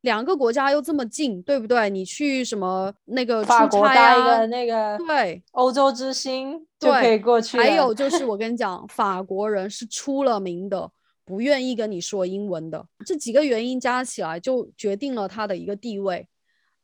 [0.02, 1.88] 两个国家又这么近，对不对？
[1.88, 5.42] 你去什么那个法出差国搭一啊个那个对。
[5.52, 7.56] 欧洲之星就对可以过去。
[7.56, 10.90] 还有就是，我 跟你讲，法国人是出了名的
[11.24, 16.28] 不愿意跟你说英文的，这几个原因加起来就决定了他的一个地位。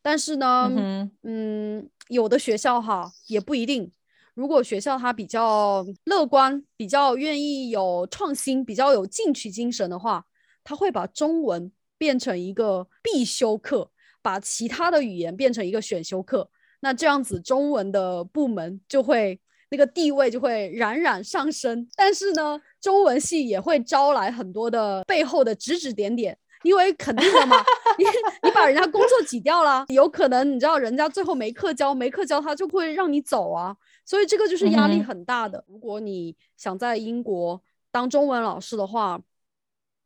[0.04, 3.90] 但是呢，嗯嗯，有的学校哈也不一定。
[4.34, 10.26] 如果学校它比较乐观，比较愿意有创新，比较有进取精神的话，
[10.62, 13.90] 他会把中文变成一个必修课，
[14.20, 16.50] 把其他的语言变成一个选修课。
[16.80, 19.40] 那这样子，中文的部门就会
[19.70, 21.88] 那个地位就会冉冉上升。
[21.96, 26.36] 但是呢，中文系也会招来很多的背后的指指点点。
[26.64, 27.56] 因为肯定的嘛，
[27.98, 28.04] 你
[28.42, 35.62] 你把人家工作挤掉了，有可能你知道人家最后没课教，没课教他就会让你走啊，所以这个就是压力很大的。
[35.68, 39.20] 如果你想在英国当中文老师的话，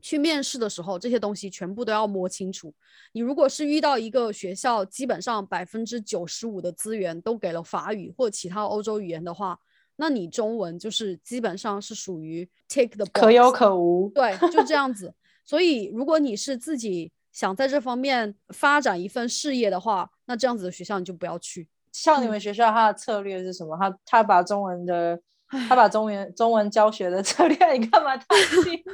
[0.01, 2.75] 去面试的时候这些东西全部都要摸清楚。
[3.13, 9.59] 你如果是遇到一个学校，基本上百分之九十五的资源都给了法语或其他欧洲语言的话，
[9.97, 14.09] 那你中文就是基本上是属于 take the 可有可无。
[14.15, 15.15] 对，就这样子。
[15.49, 21.67] 所以，如果你是自己想在这方面发展一份事业的话，那这样子的学校你就不要去。
[21.91, 23.75] 像你们学校，它的策略是什么？
[23.81, 25.19] 他他把中文的，
[25.67, 28.27] 他把中文中文教学的策略，你干嘛叹
[28.63, 28.85] 气？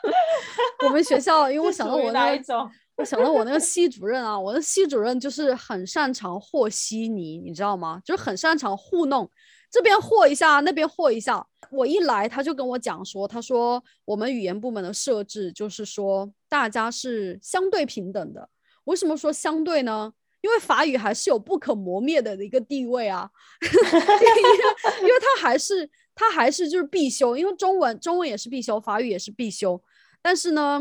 [0.86, 2.66] 我们学校，因为我想到我那一种？
[2.96, 8.00] 我想到我那个系主任啊，我的系主任就是很擅长和稀泥，你知道吗？
[8.02, 9.30] 就是很擅长糊弄，
[9.74, 11.44] 这边和一下，那边和一下。
[11.68, 18.48] 我一来，他就跟我讲说，他说我们语言部门的设置就是说大家是相对平等的。
[18.84, 20.12] 为什么说相对呢？
[20.42, 23.28] 因为法语还是有不可磨灭的一个地位啊，
[23.60, 29.82] 因为因为它还是它还是就是必修，因为中文中文也是必修，法语也是必修。
[30.22, 30.80] 但是呢，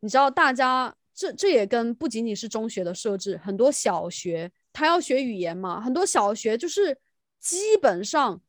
[0.00, 6.94] 你知道，大家这这也跟不仅仅是中学的设置，很多小学他要学语言嘛，很多小学就是
[7.44, 8.40] 基本上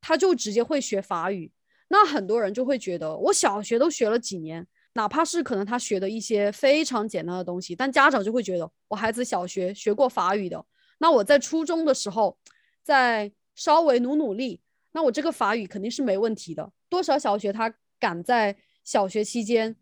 [0.00, 1.50] 他就直接会学法语。
[1.88, 10.64] 那很多人就会觉得，我小学都学了几年，哪怕是可能他学的一些非常简单的东西，但家长就会觉得，我孩子小学学过法语的，
[10.98, 12.38] 那我在初中的时候
[12.82, 14.60] 再稍微努努力，
[14.92, 16.70] 那我这个法语肯定是没问题的。
[16.88, 19.74] 多少小学他敢在小学期间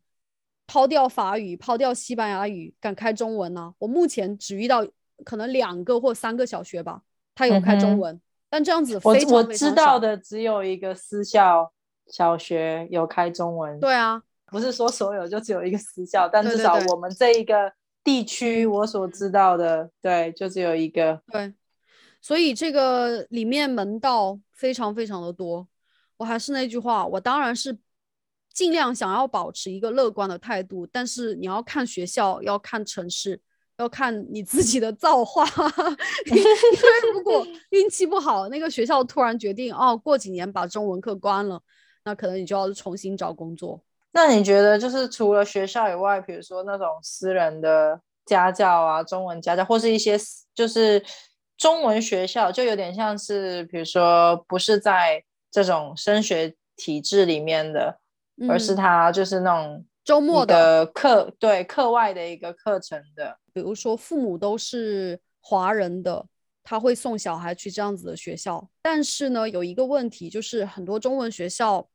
[0.66, 3.74] 抛掉法语、抛掉西班牙语，敢开中文呢？
[3.78, 4.86] 我目前只遇到
[5.24, 7.02] 可能两个或三个小学吧，
[7.34, 8.20] 他有开中文，
[8.56, 9.98] 但这样子我我知道。
[9.98, 11.70] 的只有一个私校
[12.06, 17.70] 小学有开中文，对啊，不是说所有就只有一个私校，但至少我们这一个
[18.02, 21.20] 地区我所知道的，对，就只有一个。
[21.30, 21.52] 对，
[22.22, 25.68] 所以这个里面门道非常非常的多。
[26.16, 27.76] 我还是那句话，我当然是
[28.54, 33.38] 尽量想要保持一个乐观的态度，但是你要看学校，要看城市，
[33.78, 35.44] 要看你自己的造化。
[36.26, 36.44] 因为
[37.12, 41.60] 如果 运气不好，那个学校突然决定哦，过几年把中文课关了，
[42.04, 43.82] 那可能你就要重新找工作。
[44.12, 50.18] 那你觉得，就是除了学校以外，比如说那种私人的家教啊，中文家教，或是一些
[50.54, 51.04] 就是
[51.58, 57.98] 中文学校，就有点像是，比如说不是在这种升学体制里面的，
[58.48, 63.36] 而是嗯它就是那种一周末的课，对课外的一个课程的。
[63.52, 66.24] 比如说父母都是华人的，
[66.62, 68.68] 他会送小孩去这样子的学校。
[68.80, 71.88] 但是呢，有一个问题就是很多中文学校，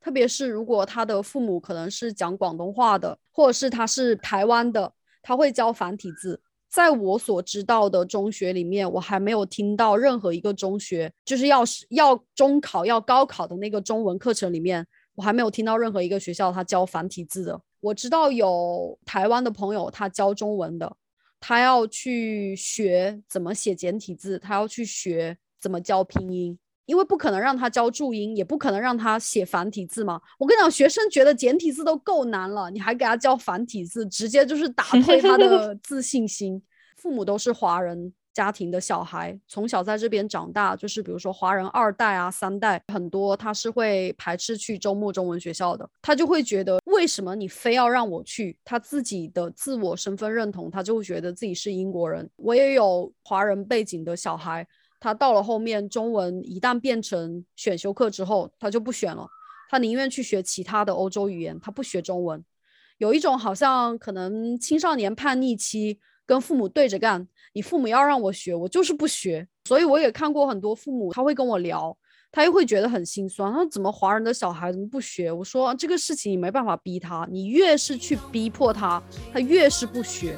[0.00, 6.40] 特别是如果他的父母可能是讲广东话的，或者是他是台湾的，他会教繁体字。
[6.70, 14.86] 在我所知道的中学里面，我还没有听到任何一个中学就是要是要中考要高考的那个中文课程里面，
[15.20, 17.60] 我还没有听到任何一个学校他教繁体字的。
[17.80, 20.90] 我知道有台湾的朋友他教中文的，
[21.38, 30.18] 他要去学怎么写简体字，他要去学怎么教拼音，因为不可能让他教注音，也不可能让他写繁体字嘛。
[30.38, 36.62] 我跟你讲，学生觉得简体字都够难了，你还给他教繁体字，直接就是打退他的 自信心。
[36.96, 48.56] 父母都是华人家庭的小孩，从小在这边长大，就是比如说华人二代啊、三代，很多他是会排斥去周末中文学校的，他就会觉得为什么你非要让我去？
[48.64, 52.26] 他自己的自我身份认同，他就会觉得自己是英国人。
[52.36, 54.66] 我也有华人背景的小孩，
[54.98, 59.28] 他到了后面中文一旦变成选修课之后，他就不选了，
[59.68, 62.42] 他宁愿去学其他的欧洲语言，他不学中文。
[62.96, 69.46] 有一种好像可能青少年叛逆期，跟父母对着干，你父母要让我学，我就是不学。
[69.64, 71.96] 所以我也看过很多父母，他会跟我聊，
[72.32, 73.52] 他又会觉得很心酸。
[73.52, 80.36] 他说：“怎么华人的小孩怎么不学？”我说：“这个事情你没办法逼他，你越是去逼迫他，他越是不学。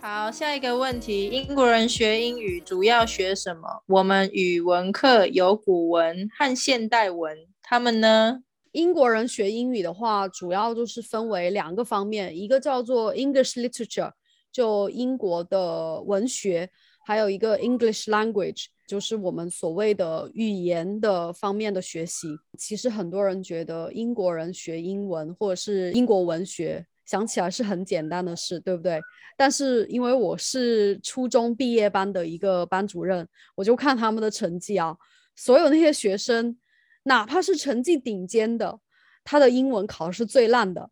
[0.00, 3.82] 好，下一个问题，英国人学英语主要学什么？
[3.86, 8.42] 我们语文课有古文和现代文，他们呢？
[8.72, 14.10] 英国人学英语的话，主要就是分为两个方面，一个叫做 English literature，
[14.50, 16.70] 就英国的文学，
[17.06, 22.28] 还有一个 English language，就是我们所谓的语言的方面的学习。
[22.58, 28.98] 其实很多人觉得英国人学英文或者是英国文学，想起来是很简单的事，对不对？
[29.36, 34.96] 但是因为我是初中毕业班的一个班主任，我就看他们的成绩啊，
[35.36, 36.56] 所有那些学生。
[37.04, 38.78] 哪怕是成绩顶尖的，
[39.24, 40.90] 他的英文考的是最烂的，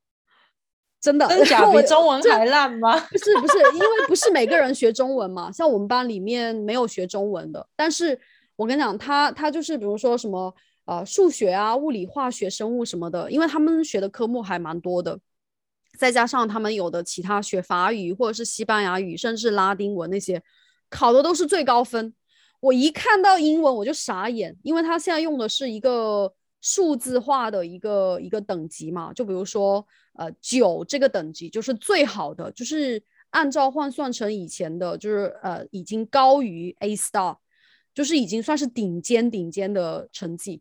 [1.01, 1.27] 真的。
[1.31, 2.99] 真假比中文 还烂吗？
[2.99, 8.19] 不是不是，因为不是每个人学中文嘛，像我们班里面没有学中文的，但是
[8.57, 15.19] 我跟你讲，他他就是比如说什么呃数学啊、物理、化学、生物什么的，因为他们学的科目还蛮多的，
[15.99, 20.43] 再加上他们有的其他学法语或者是西班牙语，甚至拉丁文那些，
[20.89, 22.13] 考的都是最高分。
[22.61, 29.85] 我一看到英文我就傻眼，因为他现在用的是一个数字化的一个一个等级嘛，就比如说
[30.19, 37.37] 呃九这个等级就是最好的，就是按照换算成以前的，就是呃已经高于 A star，
[37.95, 40.61] 就是已经算是顶尖顶尖的成绩。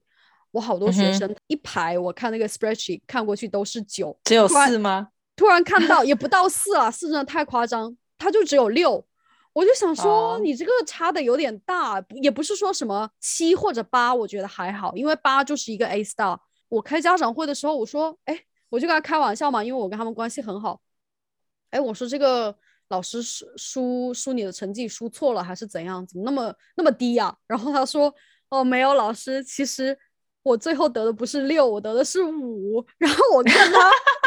[0.51, 5.09] 我好多学生、一排，我看那个 spreadsheet 看过去都是九，只有四吗？
[5.35, 9.05] 突然看到也不到四啊，四真的太夸张，他就只有六。
[9.53, 16.37] 我就想说，哦你这个差的有点大，不也不是说什么七或者八，我觉得还好，因为八就是一个 A star。
[16.69, 18.39] 我开家长会的时候，我说，哎，
[18.69, 20.79] 我就跟他开玩笑嘛，因为我跟他们关系很好。
[21.71, 22.55] 哎，我说这个
[22.89, 26.05] 老师输输输你的成绩输错了还是怎样？
[26.05, 28.13] 怎么那么那么低呀、 然后他说，
[28.49, 29.97] 哦，没有，老师，其实
[30.43, 32.85] 我最后得的不是六，我得的是五。
[32.99, 33.79] 然后我看他，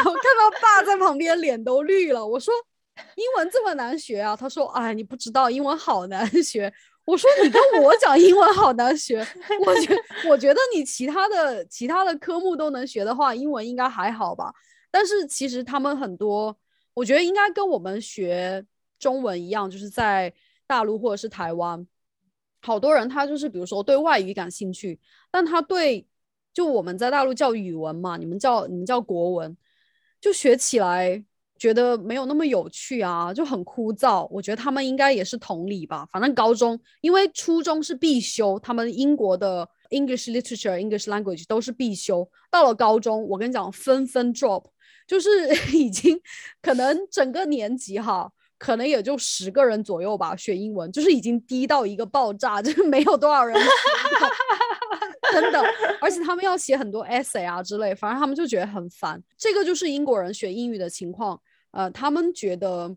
[0.03, 2.25] 我看他爸在旁边脸都绿了。
[2.25, 2.53] 我说
[3.15, 4.35] 英文这么难学啊？
[4.35, 6.71] 他说哎，你不知道英文好难学。
[7.05, 9.19] 我说你跟我讲英文好难学，
[9.65, 9.95] 我觉
[10.29, 14.53] 我觉得你其他的其他的科目都能学的话，英文应该还好吧？
[14.89, 16.55] 但是其实他们很多，
[16.93, 18.65] 我觉得应该跟我们学
[18.99, 20.33] 中文一样，就是在
[20.65, 21.85] 大陆或者是台湾，
[22.61, 24.97] 好多人他就是比如说对外语感兴趣，
[25.29, 26.07] 但他对
[26.53, 29.57] 就我们在大陆叫语文嘛，你们叫你们叫国文，
[30.21, 31.25] 就学起来。
[31.63, 34.27] 觉得没有那么有趣啊，就很枯燥。
[34.29, 36.05] 我觉得他们应该也是同理吧。
[36.11, 42.29] 反正高中，因为初中是必修，他们英国的 English literature、English language 都是必修。
[42.51, 44.65] 到了高中，我跟你讲，纷纷 drop，
[45.07, 45.29] 就是
[45.73, 46.19] 已经
[46.61, 53.57] 可能整个年级哈，可能也就十个人左右吧学英文，就是已经低到一个爆炸，就是没有多少人。
[55.31, 55.63] 真的，
[56.01, 59.23] 而且他们要写很多 essay 啊之类，反正他们就觉得很烦。
[59.37, 61.39] 这个就是英国人学英语的情况。
[61.73, 62.95] 呃，他们觉得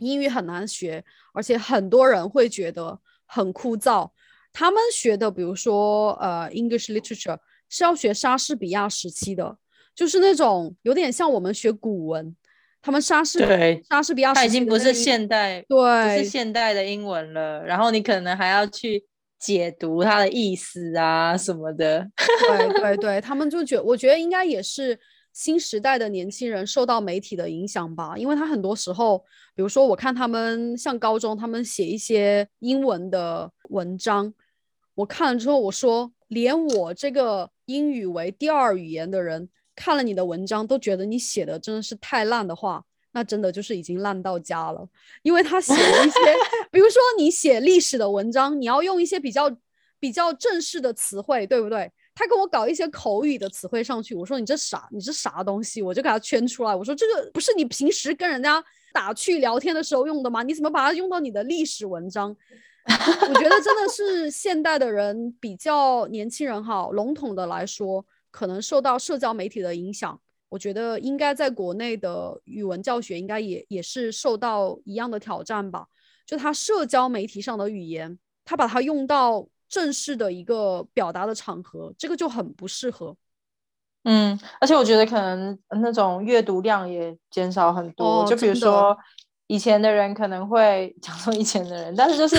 [0.00, 4.10] 英语很难学，而且很多人会觉得很枯燥。
[4.52, 7.38] 他们学的，比如说呃，English literature
[7.70, 9.56] 是要学莎士比亚时期的，
[9.94, 12.36] 就是那种有点像我们学古文。
[12.82, 17.64] 他们莎士对莎士比亚，他已经不是现代，对，不是现代的英文了。
[17.64, 19.04] 然后你可能还要去
[19.38, 22.06] 解读它的意思啊什么的。
[22.46, 25.00] 对对对，他们就觉，我觉得应该也是。
[25.36, 29.18] 新时代的年轻人受到媒体的影响吧，因为他很多时候，
[29.54, 34.32] 比如说我看他们像高中，他们写一些英文的文章，
[34.94, 42.82] 我看了之后，我说连我这个英语为第二语言的人看了你的文章，都觉得你写的真的是太烂的话，
[43.12, 44.88] 那真的就是已经烂到家了。
[45.22, 46.18] 因为他写了一些，
[46.72, 49.54] 比如说你写历史的文章，你要用一些比较
[50.00, 51.92] 比较正式的词汇，对不对？
[52.18, 54.88] 他跟我搞一些口语的词汇上去，我说你这啥？
[54.90, 55.82] 你这啥东西？
[55.82, 56.74] 我就给他圈出来。
[56.74, 60.42] 我说这个不是你平时跟人家打趣聊天的时候用的吗？
[60.42, 62.34] 你怎么把它用到你的历史文章？
[62.88, 70.18] 我觉得真的是现代的人比较年轻人哈，笼统的来说，可能受到社交媒体的影响。
[70.48, 75.86] 我觉得应该在国内的语文教学应该也也是受到一样的挑战吧。
[76.24, 79.46] 就他社交媒体上的语言，他把它用到。
[79.68, 83.16] 正式的一个表达的场合，这个就很不适合。
[84.04, 88.24] 嗯，而且我觉得可能那种阅读量也减少很多。
[88.26, 88.96] 就比如说，
[89.48, 92.36] 以前的人可能会 讲说以前的人，但是就是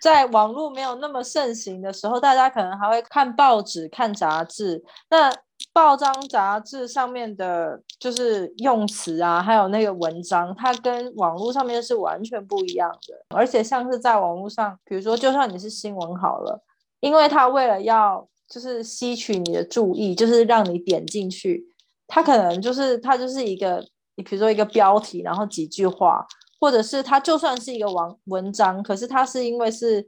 [0.00, 4.82] 在网络没有那么盛行的时候，大家可能还会看报纸、看杂志。
[5.10, 5.32] 那
[5.74, 13.24] 报章杂志上面的，就是用词啊，还有那个文章，它跟网络上面是完全不一样的。
[13.34, 16.62] 而且像是在网络上，比如说，就算你是新闻好了，
[17.00, 21.64] 因为它为了要就是吸取你的注意，就是让你点进去，
[22.06, 23.82] 它可能就是它就是一个，
[24.16, 26.22] 你比如说一个标题，然后几句话，
[26.60, 30.06] 或者是它就算是一个网文章，可是它是因为是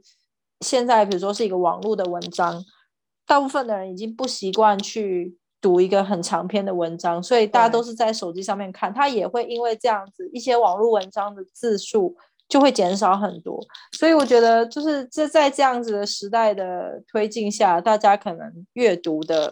[0.59, 2.63] 现在比如说是一个网络的文章，
[3.25, 5.39] 大部分的人已经不习惯去。
[5.65, 12.15] 读一个很长篇的文章，所以大家都是在手机上面看，它也会因为这样子，一些网络文章的字数
[12.47, 13.59] 就会减少很多。
[13.93, 19.51] 所以我觉得，就是这在这样子的时代的推进下，大家可能阅读的。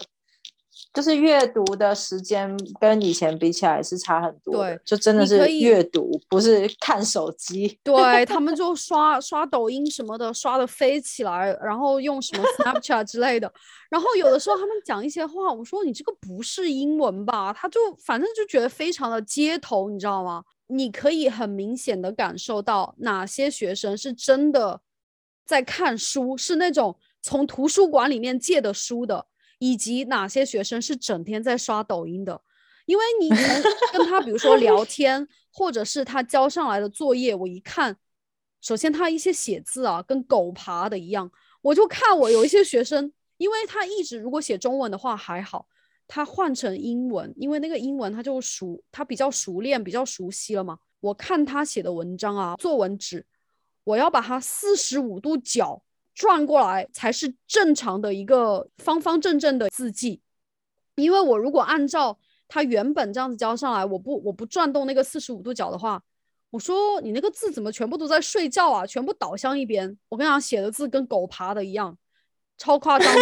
[0.93, 7.79] 就是阅读的时间跟以前比起来是差很多，对，就真的是阅读，不是看手机。
[7.83, 13.51] 对他们 就刷刷抖音什么的，刷的飞起来，然后用什么 Snapchat 之类的。
[13.89, 17.51] 然后有的时候他们讲一些话，我说你这个不是英文吧？
[17.51, 20.43] 他就反正就觉得非常的街头，你知道吗？
[20.67, 24.79] 你可以很明显的感受到哪些学生是真的
[25.43, 29.25] 在看书，是那种从图书馆里面借的书的。
[29.65, 32.41] 以及哪些学生是整天在刷抖音的？
[32.85, 33.29] 因为你
[33.93, 37.95] 跟他，比如说聊 天，或者是他交上来的作业，我一看，
[38.59, 41.31] 首先他一些写字啊，跟狗爬的一样。
[41.61, 45.65] 我就看我有一些学生，因为他一直如果写中文的话还好，
[46.09, 50.77] 他换成英文，因为那个英文他就熟，他比较熟练，比较熟悉了嘛。
[50.99, 53.25] 我看他写的文章啊，作文纸，
[53.85, 55.82] 我要把它四十五度角。
[56.13, 60.21] 转过来才是正常的一个方方正正的字迹，
[60.95, 66.01] 因为我如果按照他原本这样子交上来，我不我不转动那个四十五度角的话，
[66.51, 68.85] 我说你那个字怎么全部都在睡觉啊？
[68.85, 71.97] 全部倒向一边，我跟你讲，写的字跟狗爬的一样，
[72.59, 73.21] 超夸张的。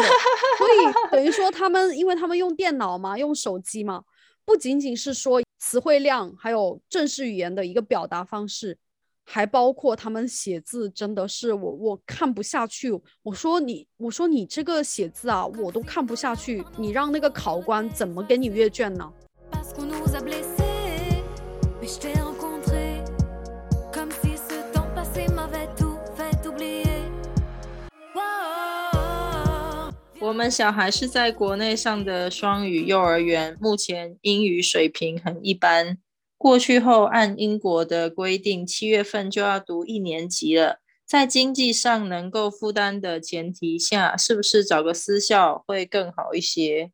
[0.58, 4.04] 所以 等于说他们，因为他们用电脑嘛，用手机嘛，
[4.44, 8.78] 不仅仅是说词汇量，还有正式语言的一个表达方式。
[9.24, 12.92] 还包括他们写字，真的是我我看不下去。
[13.24, 16.64] 我说你，我说你这个写字啊，我都看不下去。
[16.78, 19.12] 你让那个考官怎么给你阅卷呢？
[30.20, 35.98] 我们小孩是在国内上的双语幼儿园，目前英语水平很一般。
[36.42, 40.80] 过去后，按英国的规定，七月份就要读一年级了。
[41.06, 46.92] 在经济上能够负担的前提下，是不是找个私校会更好一些？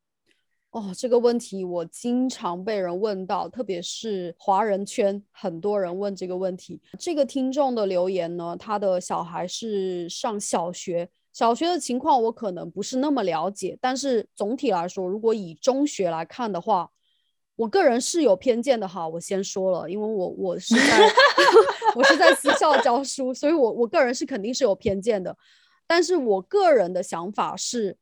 [0.70, 6.78] 哦，这个问题我经常被人问到，特别是华人圈，很多人问这个问题。
[6.98, 16.90] 这个听众的留言呢，他的小孩是上小学，小学的情况我可能不是那么了解，但是总体来说，如果以中学来看的话。
[17.58, 21.10] 我个人是有偏见的哈，我先说了，因为我我是在
[21.96, 25.36] 我是在私校教书，所以我我个人是肯定是有偏见的。
[25.84, 27.96] 但是我个人的想法是，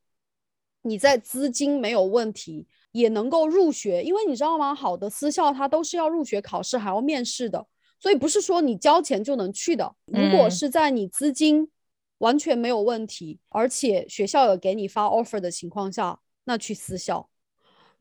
[0.82, 4.74] 你在资金没有问题，也能够入学，因为你知道吗？
[4.74, 7.66] 好的私校它都是要入学考试还要面试的，
[7.98, 9.94] 所以不是说你交钱就能去的。
[10.04, 11.70] 如果是在你资金
[12.18, 17.30] 完全没有问题，而且学校有给你发 offer 的情况下，那去私校。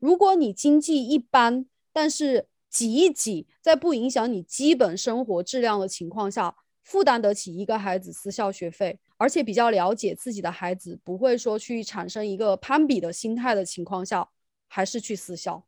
[0.06, 6.54] 如果你经济一般，但是挤一挤，在不影响你基本生活质量的情况下，
[6.84, 14.28] 负担得起一个孩子私校学费，而且比较了解自己的孩子，不会说去产生一个攀比的心态的情况下，
[14.68, 15.66] 还是去私校。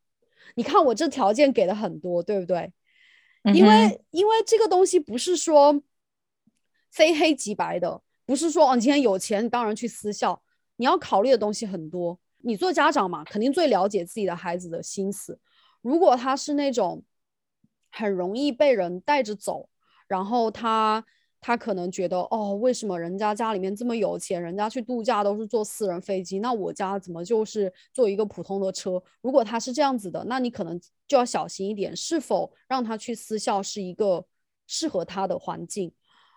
[0.55, 2.73] 你看我这条件给的很多，对不对？
[3.53, 5.83] 因为因为这个东西不是说
[6.93, 10.41] 非黑即白的，不是说哦，你今天有钱，当然去私校，
[10.77, 12.21] 你要考虑的东西很多。
[12.41, 15.39] 你做家长嘛，肯定最了解自己的孩子的心思。
[15.83, 17.03] 如果他是那种
[17.91, 19.69] 很容易被人带着走，
[20.07, 21.05] 然后他
[21.41, 29.03] 他可能觉得哦，为什么人家家里面这么有钱，人家去度假都是坐私人飞机，那我家怎么就是坐一个普通的车？
[29.21, 34.27] 如果他是这样子的，那你可能就要小心一点，是否让他去私校是一个
[34.67, 35.93] 适合他的环境？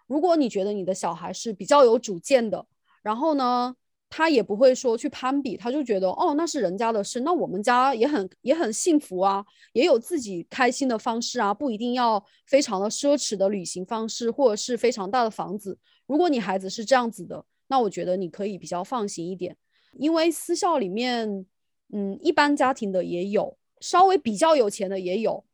[0.08, 2.66] 如果你觉得你的小孩是比较有主见的，
[3.02, 3.76] 然后呢？
[4.14, 15.78] 他也不会说去攀比，他就觉得哦，那是人家的事，那我们家也很也很幸福啊，也有自己开心的方式啊，不一定要非常的奢侈的旅行方式，或者是非常大的房子。
[16.08, 19.56] 如果你孩子是这样子的，那我觉得你可以比较放心一点，
[19.94, 21.46] 因为私校里面，
[21.94, 25.46] 嗯，一般家庭的也有，稍微比较有钱的也有，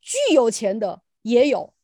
[0.00, 1.74] 巨有钱的也有，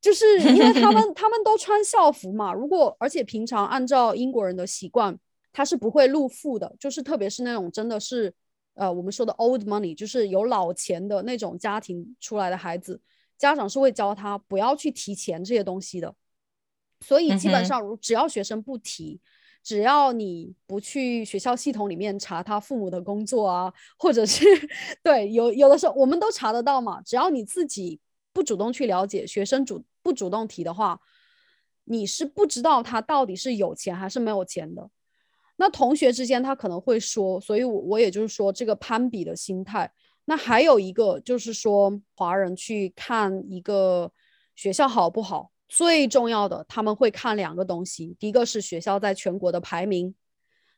[0.00, 5.18] 就是因为他们 他们都穿校服嘛，如果而且平常按照英国人的习惯。
[5.52, 8.32] 他是不会入富的，就是特别是那种真的是，
[8.74, 13.00] 呃，我们说的 old money，就是有老钱的那种家庭出来的孩子，
[13.36, 16.14] 家长是会教他不要去提钱这些东西的。
[17.00, 19.20] 所以基本上，如只要学生不提，
[19.62, 24.44] 只要你不去学校系统里面查他父母的工作啊，或者是
[25.02, 28.00] 对有有的时候我们都查得到嘛，只要你自己
[28.32, 31.00] 不主动去了解，学生主不主动提的话，
[31.84, 34.88] 你是不知道他到底是有钱还是没有钱的。
[35.56, 39.92] 那同学之间他可能会说，所以，我我也就是说这个攀比的心态。
[40.24, 44.10] 那还有一个就是说，华人去看一个
[44.54, 50.14] 学校好不好，最重要的他们会看两个东西，第一个是学校在全国的排名，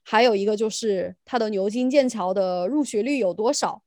[0.03, 3.83] 还有一个就是它的牛津、剑桥的入学率有多少。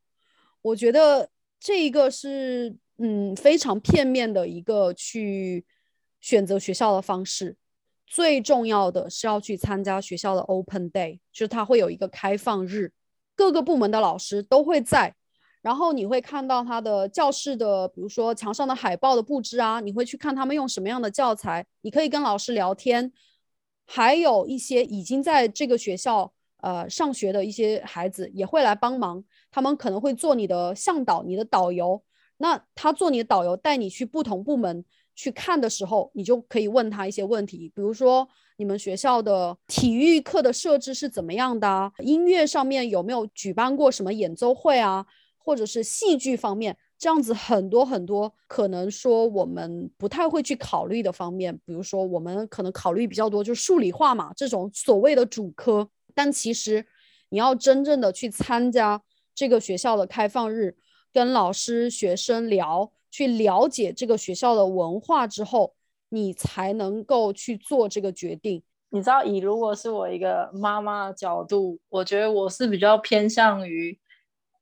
[0.62, 1.30] 我觉得
[1.60, 5.66] 这一个是嗯非常片面的一个去
[6.22, 7.58] 选择学校的方式。
[8.08, 12.94] 最重要的是要去参加学校的 Open Day，就是它会有一个开放日，
[13.36, 15.14] 各个部门的老师都会在，
[15.62, 23.12] 然后你会看到他的教室的，比如说墙上的海报的布置啊，你会去看他们用什么样的教材，你可以跟老师聊天，
[23.86, 26.32] 还有一些已经在这个学校
[26.62, 32.02] 呃上学的一些孩子也会来帮忙，他们可能会做你的向导、你的导游，
[32.38, 34.86] 那他做你的导游，带你去不同部门。
[35.18, 38.26] 去看的时候，你就可以问他一些问题，比如说
[38.58, 41.92] 你们学校的体育课的设置是怎么样的？
[41.98, 45.04] 音乐上面有没有举办过什么演奏会啊？
[45.40, 55.90] 或者是戏剧方面，这样子很多很多可能说我们不太会去考虑的方面，比如说我们可能考虑比较多就是数理化嘛，这种所谓的主科。
[56.14, 56.86] 但其实
[57.30, 59.02] 你要真正的去参加
[59.34, 60.76] 这个学校的开放日，
[61.12, 62.92] 跟老师、学生聊。
[63.18, 65.74] 去了解这个学校的文化之后，
[66.10, 68.62] 你才能够去做这个决定。
[68.90, 73.98] 你知道，以如果是我一个妈妈的角度，我觉得我是比较偏向于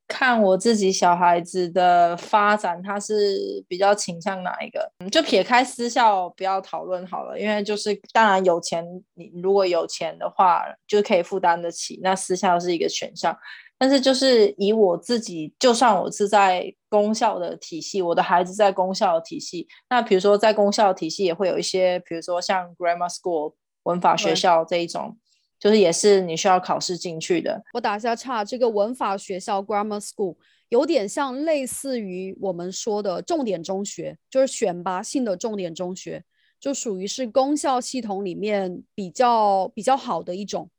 [0.08, 4.90] 看我自己小孩子的发展，他是比较倾向哪一个？
[5.12, 8.86] 就撇开私校不要讨论好了，因为就是当然有钱，
[9.16, 13.38] 你如果有钱的话，就可以负担得起，那私校是一个选项。
[13.78, 23.54] 但是就是以我自己，就算我是在公校的体系，我的孩子在公校的体系，那比如说在公校体系也会有一些，比如说像 grammar school
[23.84, 25.18] 文法学校这一种。
[25.58, 27.64] 就是也是你需要考试进去的。
[27.74, 30.36] 我打下岔，这个文法学校 grammar school
[30.70, 36.24] 有点像类似于我们说的重点中学，就是选拔性的重点中学，
[36.60, 40.70] 就属于是公校系统里面比较比较好的一种。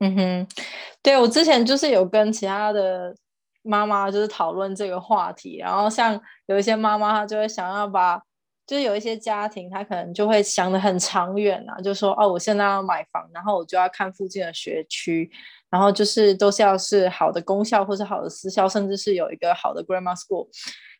[0.00, 0.46] 嗯哼，
[1.02, 3.14] 对我之前就是有跟其他的
[3.62, 8.22] 妈妈就是讨论这个话题，然后像有一些妈妈她就会想要把。
[8.68, 15.30] 就是有一些家庭，他可能就会想得很长远啊，就说哦，我现在要买房，然后我就要看附近的学区，
[15.70, 20.48] 然后就是都是要是好的公校或是好的私校，甚至是有一个好的 grammar school。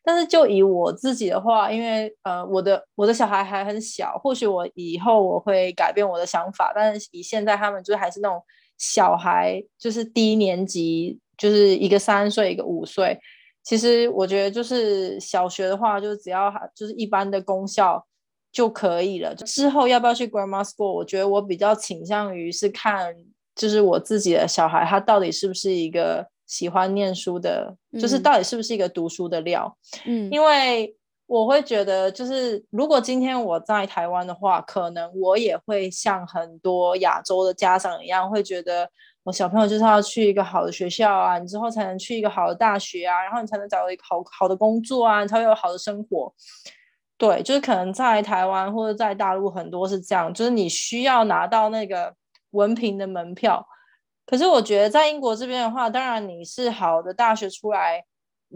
[0.04, 8.40] 但是就以我自己的话，因为呃，我的我的小孩还很小，或许我以后我会改变我的想法，但是以现在他们就是还是那种
[8.78, 13.18] 小孩，就是低年级，就是一个三岁，一个五岁。
[13.62, 18.06] 其实我觉得就是小学的话，就是只要就是一般的功效
[18.52, 19.34] 就可以了。
[19.34, 20.92] 之后要不要去 grammar school？
[20.92, 23.12] 我觉得我比较倾向于是看，
[23.56, 29.76] 就是我自己的小孩他到底是不是一个喜欢念书的，就是到底是不是一个读书的料。
[30.04, 30.94] 嗯，因为
[31.26, 38.88] 我会觉得，就是如果今天我在台湾的话，可能我也会像很多亚洲的家长一样，会觉得。
[39.26, 46.32] 我小朋友就是要去一个好的学校啊，你之后才能去一个好的大学啊，然后你才能找到一个好好的工作啊，你才会有好的生活。
[47.18, 52.14] 对，就是可能在台湾或者在大陆很多是这样，就是你需要拿到那个
[52.52, 53.66] 文凭的门票。
[54.26, 58.04] 可是我觉得在英国这边的话，当然你是好的大学出来，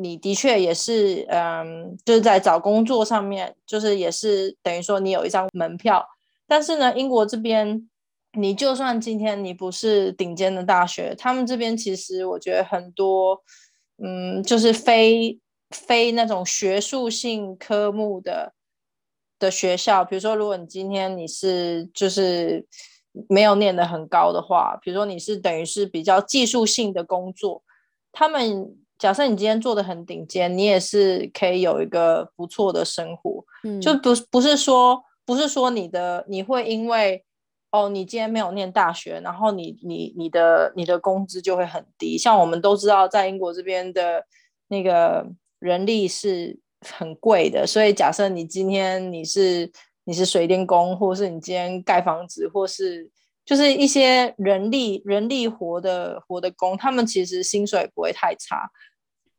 [0.01, 6.05] 你的确也是，嗯，就是在找工作上面，就是也是等于说你有一张门票。
[6.47, 7.87] 但是呢，英国这边。
[8.35, 13.43] 你就算今天你不是顶尖的大学，他们这边其实我觉得很多，
[14.01, 15.37] 嗯，就是非
[15.71, 18.53] 非那种学术性科目的
[19.37, 22.65] 的学校，比如说，如果你今天你是就是
[23.29, 27.65] 没有念得很高的话，比如说你是等于是比较技术性的工作，
[28.13, 37.25] 他们假设你今天做的很顶尖，你也是可以有一个不错的生活，嗯，就不不是说不是说你的你会因为。
[37.73, 42.19] 哦，你今天没有念大学，然后你你你的你的工资就会很低。
[42.19, 44.27] 像我们都知道，在英国这边的
[44.67, 45.25] 那个
[45.61, 49.71] 人力是很贵的，所以假设你今天你是
[50.03, 53.09] 你是水电工，或是你今天盖房子，或是
[53.45, 58.69] 就是一些人力人力活的活的工，他们其实薪水不会太差。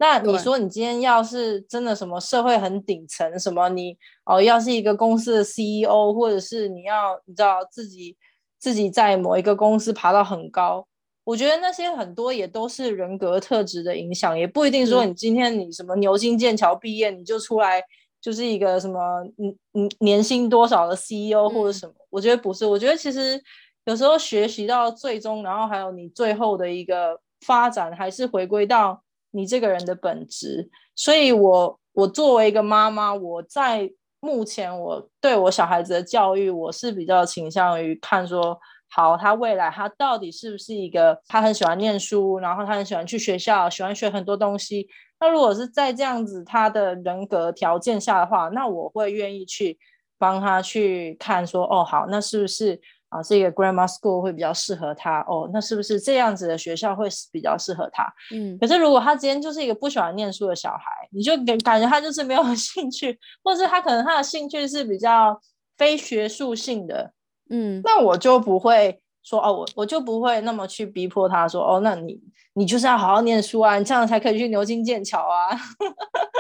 [0.02, 3.95] 那你说你今天要是真的什么社会很顶层，什么你
[4.26, 8.18] 哦，要是一个公司的 CEO，或者是你要你知道自己
[8.58, 10.88] 自己在某一个公司爬到很高，
[11.24, 17.80] 我觉得那些很多也都是人格特质的影响，也不一定说你今天你什么牛津剑桥毕业你就出来
[18.20, 18.99] 就是一个什么
[19.38, 23.39] 嗯嗯年薪多少的 CEO 或者什么，我觉得不是，我觉得其实
[23.86, 29.04] 有时候学习到最终，然后还有你最后的一个发展，还是回归到。
[29.32, 38.60] 你这个人的本质，所以我我作为一个妈妈，我在目前我对我小孩子的教育，我是比较倾向于看说，
[38.90, 44.88] 好，他未来他到底是不是一个他很喜欢念书，然后他很喜欢去学校，喜欢学很多东西。
[45.20, 49.78] 那如果是在这样子他的人格条件下的话，那我会愿意去
[50.18, 52.80] 帮他去看说，哦，好，那是不是？
[53.12, 55.49] 啊，这个 grammar school 会比较适合他哦。
[55.53, 58.12] 那是不是这样子的学校会比较适合他？
[58.34, 58.57] 嗯。
[58.57, 65.38] 可是如果他今天就是一个不喜欢念书的小孩，你就感感觉他就是没有 兴趣，或者他可能他的兴趣是比较
[65.78, 67.12] 非学术性的，
[67.49, 67.82] 嗯。
[67.84, 72.18] 那我就不会说哦，我我就不会那么去逼迫他说哦，那你
[72.53, 75.51] 你就是要好好念书啊，你这样才可以去牛津剑桥啊。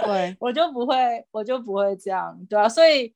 [0.05, 0.95] 对， 我就不会，
[1.31, 3.13] 我就不会这样，对啊，所以。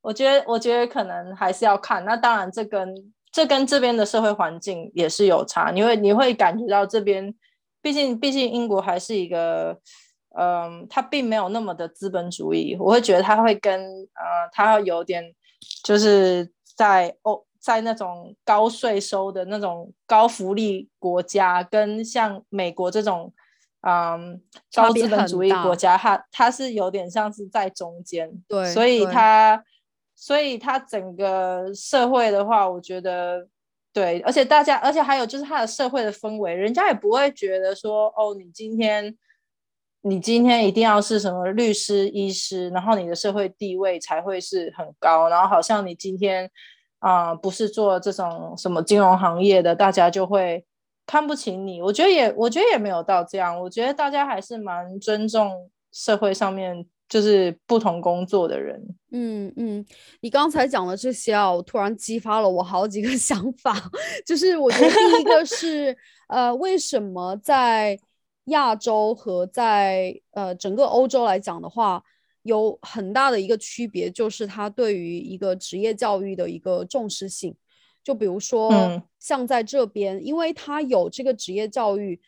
[0.00, 2.04] 我觉得，我觉得可能还是要看。
[2.04, 2.94] 那当然，这跟
[3.32, 5.70] 这跟这边的社会环境也是有差。
[5.70, 7.34] 你会你会感觉到这边，
[7.82, 9.78] 毕竟毕竟英国还是一个，
[10.38, 12.76] 嗯，它并没有那么的资本主义。
[12.78, 15.24] 我会觉得它会跟呃，它有点
[15.84, 23.34] 就是在欧在那种高税收的那种高福利国家，跟像美国这种
[23.82, 24.40] 嗯
[24.74, 28.30] 高资本主义国家，它它是有点像是在中间。
[28.48, 29.62] 对，所以它。
[30.20, 33.46] 所以它整个社会的话，我觉得，
[33.92, 39.16] 对，而且大家，而且还有就是他的社会的氛围，人家也不会觉得说，哦，你今天，
[40.00, 46.50] 你今天一定要是什么律师、医师，然后你的社会地位才会是很高，然后好像你今天
[46.98, 50.66] 啊、不是做这种什么金融行业的，大家就会
[51.06, 51.80] 看不起你。
[51.80, 58.80] 我觉得也，我觉得也没有到这样，我觉得大家还是蛮尊重社会上面就是不同工作的人。
[59.10, 59.84] 嗯嗯，
[60.20, 63.90] 你刚才讲的这些啊，我突然激发了我好几个 想法。
[64.26, 65.96] 就是我觉得第一个是，
[66.28, 67.98] 呃，为什么在
[68.44, 72.02] 亚洲和在呃整个欧洲来讲的话，
[72.42, 77.54] 有很大的一个区别，就是它对于一个职业教育的一个重视性。
[78.04, 82.18] 就比如说嗯，像在这边，因为它有这个职业教育，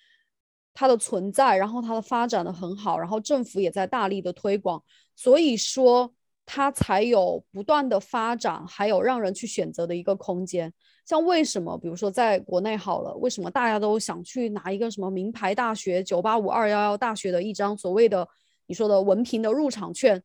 [0.80, 4.82] 它的存在，然后它的发展的很好，然后政府也在大力的推广，
[5.14, 6.10] 所以说
[6.46, 10.72] 它才有不断的发展，还有让人去选择的一个空间。
[11.04, 18.26] 像为什么，比如说在国内好了，为什么大家都想去拿一个什么名牌大学、九八五、二幺幺大学的一张所谓的
[18.64, 20.22] 你说的文凭的入场券？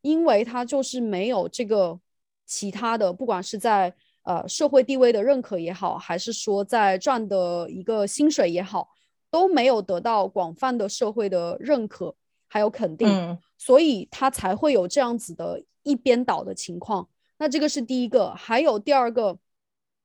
[0.00, 2.00] 因为它就是没有这个
[2.46, 8.88] 其他的，不管是在呃社会地位的认可也好，还是说在赚的一个薪水也好，
[9.30, 12.14] 都没有得到广泛的社会的认可
[12.46, 17.08] 还有肯定，嗯所以他才会有这样子的一边倒的情况。
[17.38, 19.36] 那这个是第一个，还有第二个，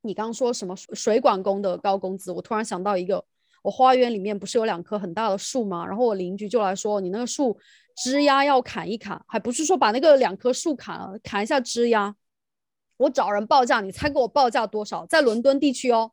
[0.02, 3.24] 你刚说什么水水管工的高工资，我突然想到一个，
[3.62, 5.86] 我花园里面不是有两棵很大的树吗？
[5.86, 7.58] 然后我邻居就来说，你那个树
[7.96, 12.16] 枝丫要砍一砍，还不是说把那个两棵树砍了，砍一下枝丫。
[12.98, 15.06] 我找人报价，你猜给我报价多少？
[15.06, 16.12] 在伦敦地区哦，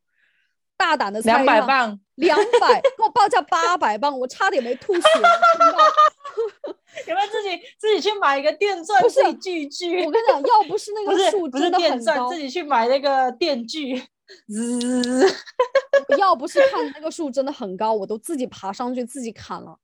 [0.80, 5.00] 大胆的猜两百磅，两百，给我报价八百磅，我差点没吐血。
[7.06, 10.02] 有没有自己自己去买一个电钻不是自己锯锯？
[10.06, 14.02] 我跟你讲，要不是那个树真的很高自，己去买那个电锯，
[14.48, 15.26] 滋，
[16.18, 19.76] 要不是看那个树真的很高，我都自己爬上去自己砍了。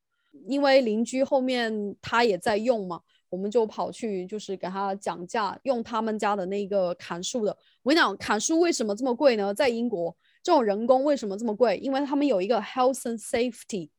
[0.48, 7.54] 因为邻居后面他也在用嘛，我们就跑去就是给他讲价，用他们家的那个砍树的。
[7.82, 9.52] 我跟你讲，砍树为什么这么贵呢？
[9.54, 10.16] 在英国，
[10.46, 11.76] 这种人工为什么这么贵？
[11.78, 13.90] 因为他们有一个 health and safety，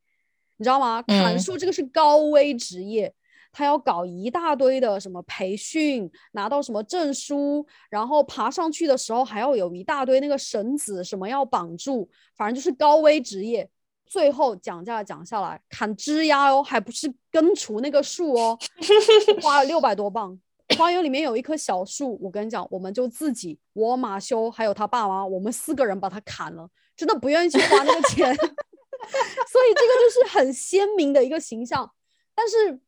[0.56, 1.02] 你知道吗？
[1.02, 3.14] 砍嗯树这个是高危职业。
[3.52, 13.70] 他要搞一大堆的什么培训，拿到什么证书，然后爬上去的时候还要有一大堆那个绳子什么要绑住，反正就是高危职业。
[14.06, 18.58] 最后讲价讲下来，砍枝丫哦，还不是根除那个树哦，
[19.44, 20.40] 花了六百多磅。
[20.76, 28.36] 花园里面有一棵小树，我跟你讲，我们就自己，我马修还有他爸妈，我们四个人把它砍了，真的不愿意去花那个钱。
[29.48, 31.90] 所以这个就是很鲜明的一个形象。
[32.36, 32.80] 但是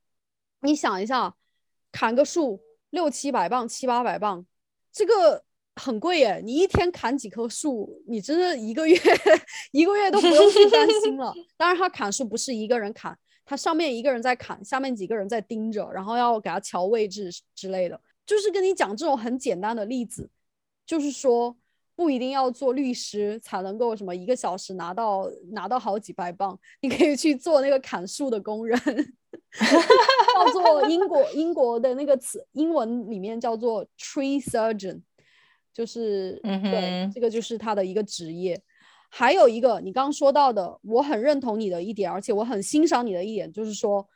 [0.61, 1.35] 你想一下，
[1.91, 2.59] 砍个树
[2.89, 4.45] 六七百磅、七八百磅，
[4.91, 5.43] 这个
[5.75, 6.41] 很贵耶！
[6.43, 8.99] 你一天砍几棵树，你真的一个月
[9.71, 11.33] 一个月都不用去担心了。
[11.55, 13.17] 当然，他砍树不是一个人砍，
[13.49, 17.99] 他上面一个人在砍，下面几个人在盯着，然后要给他调位置之类的。
[18.23, 20.29] 就是跟你讲这种很简单的例子，
[20.85, 21.57] 就是说
[21.95, 28.79] 不一定要做律师才能够什么一个小时拿到拿到好几百磅，你可以去做那个砍树的工人。
[30.35, 35.01] 叫做英国英国的那个词，英文里面叫做 tree surgeon，
[35.73, 38.61] 就是、嗯对，这个就是他的一个职业。
[39.09, 44.07] 还有一个你刚刚说到的，我很认同你的一点，而且我很欣赏你的一点，就是说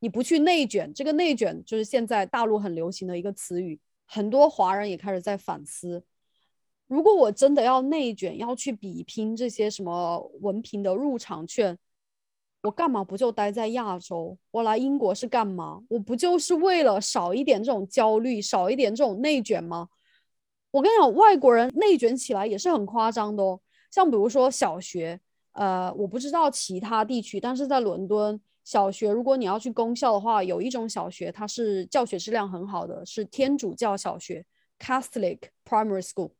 [0.00, 0.92] 你不去内卷。
[0.92, 6.04] 这个内卷就是现在大陆很流行的一个词语，很多华人也开始在反思。
[6.86, 11.76] 如果我真的要内卷，要去比拼这些什么文凭的入场券，
[12.62, 14.36] 我干嘛不就待在亚洲？
[14.50, 15.82] 我来英国是干嘛？
[15.88, 19.88] 我不就是为了少一点这种焦虑，少一点这种内卷吗？
[20.70, 23.58] 我跟你讲，外国人内卷起来也是很夸张的哦。
[23.94, 25.20] 像比如说小学，
[25.52, 34.44] 呃，我不知道其他地区，但是在伦敦小学，如果你要去公校的话，有一种小学它是教学质量很好的，是天主教小学
[34.80, 36.32] （Catholic Primary School）。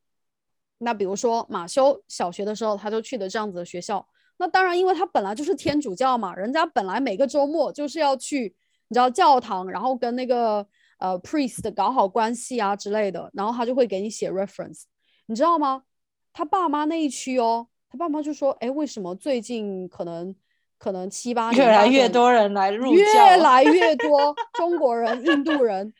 [0.78, 4.04] 那比如说马修小学的时候，他就去的这样子的学校。
[4.38, 8.52] 那当然，因为他本来就是天主教嘛，人家本来每个周末就是要去，
[8.88, 10.66] 你知道教堂，然后跟那个
[10.98, 14.82] 呃 priest 搞好关系啊之类的，然后他就会给你写 reference，
[15.26, 15.84] 你知道吗？
[16.34, 20.34] 他爸妈那一区哦，他爸妈就说，哎，为什么最近可能
[20.78, 25.94] 可能七八年越来越多人来入越，来 越多中国人、印度人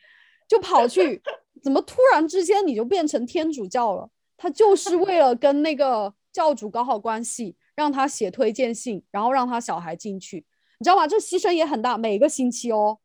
[0.45, 1.21] 就跑去，
[1.63, 4.09] 怎么突然之间你就变成天主教了？
[4.35, 10.45] 他就是为了跟那个教主搞好关系，让他写推荐信，然后让他小孩进去，
[10.79, 11.07] 你知道吗？
[11.07, 12.97] 这牺牲也很大，每个星期哦，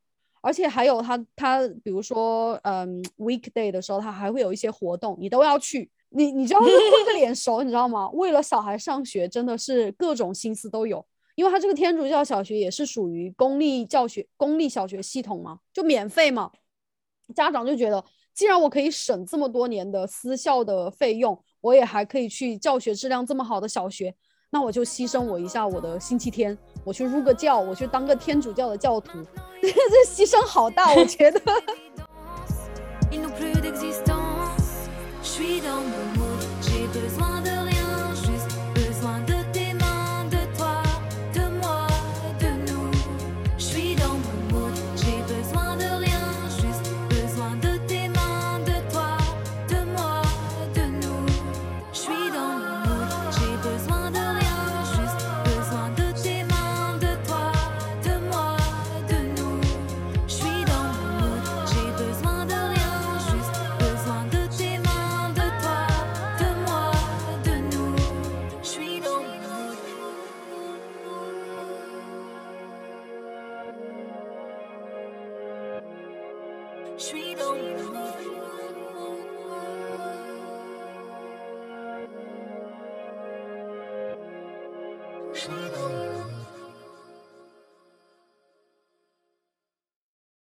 [0.42, 5.88] 而且还有他他比如说嗯 weekday 的时候，他还会有一些活动，你都要去。
[6.10, 8.08] 你你知道是混个脸熟，你知道吗？
[8.10, 11.04] 为了小孩上学，真的是各种心思都有。
[11.36, 16.50] 因为他这个天主教小学也是属于公立教学、公立小学系统嘛，就免费嘛。
[17.34, 18.04] 家长就觉得，
[18.34, 24.14] 既然我可以省这么多年的私校的费用，我也还可以去教学质量这么好的小学，
[24.50, 29.12] 那我就牺牲我一下我的星期天，我去入个教，我去当个天主教的教徒，
[29.62, 29.68] 这
[30.04, 31.40] 牺牲好大，我觉得。
[35.40, 36.09] tree don't.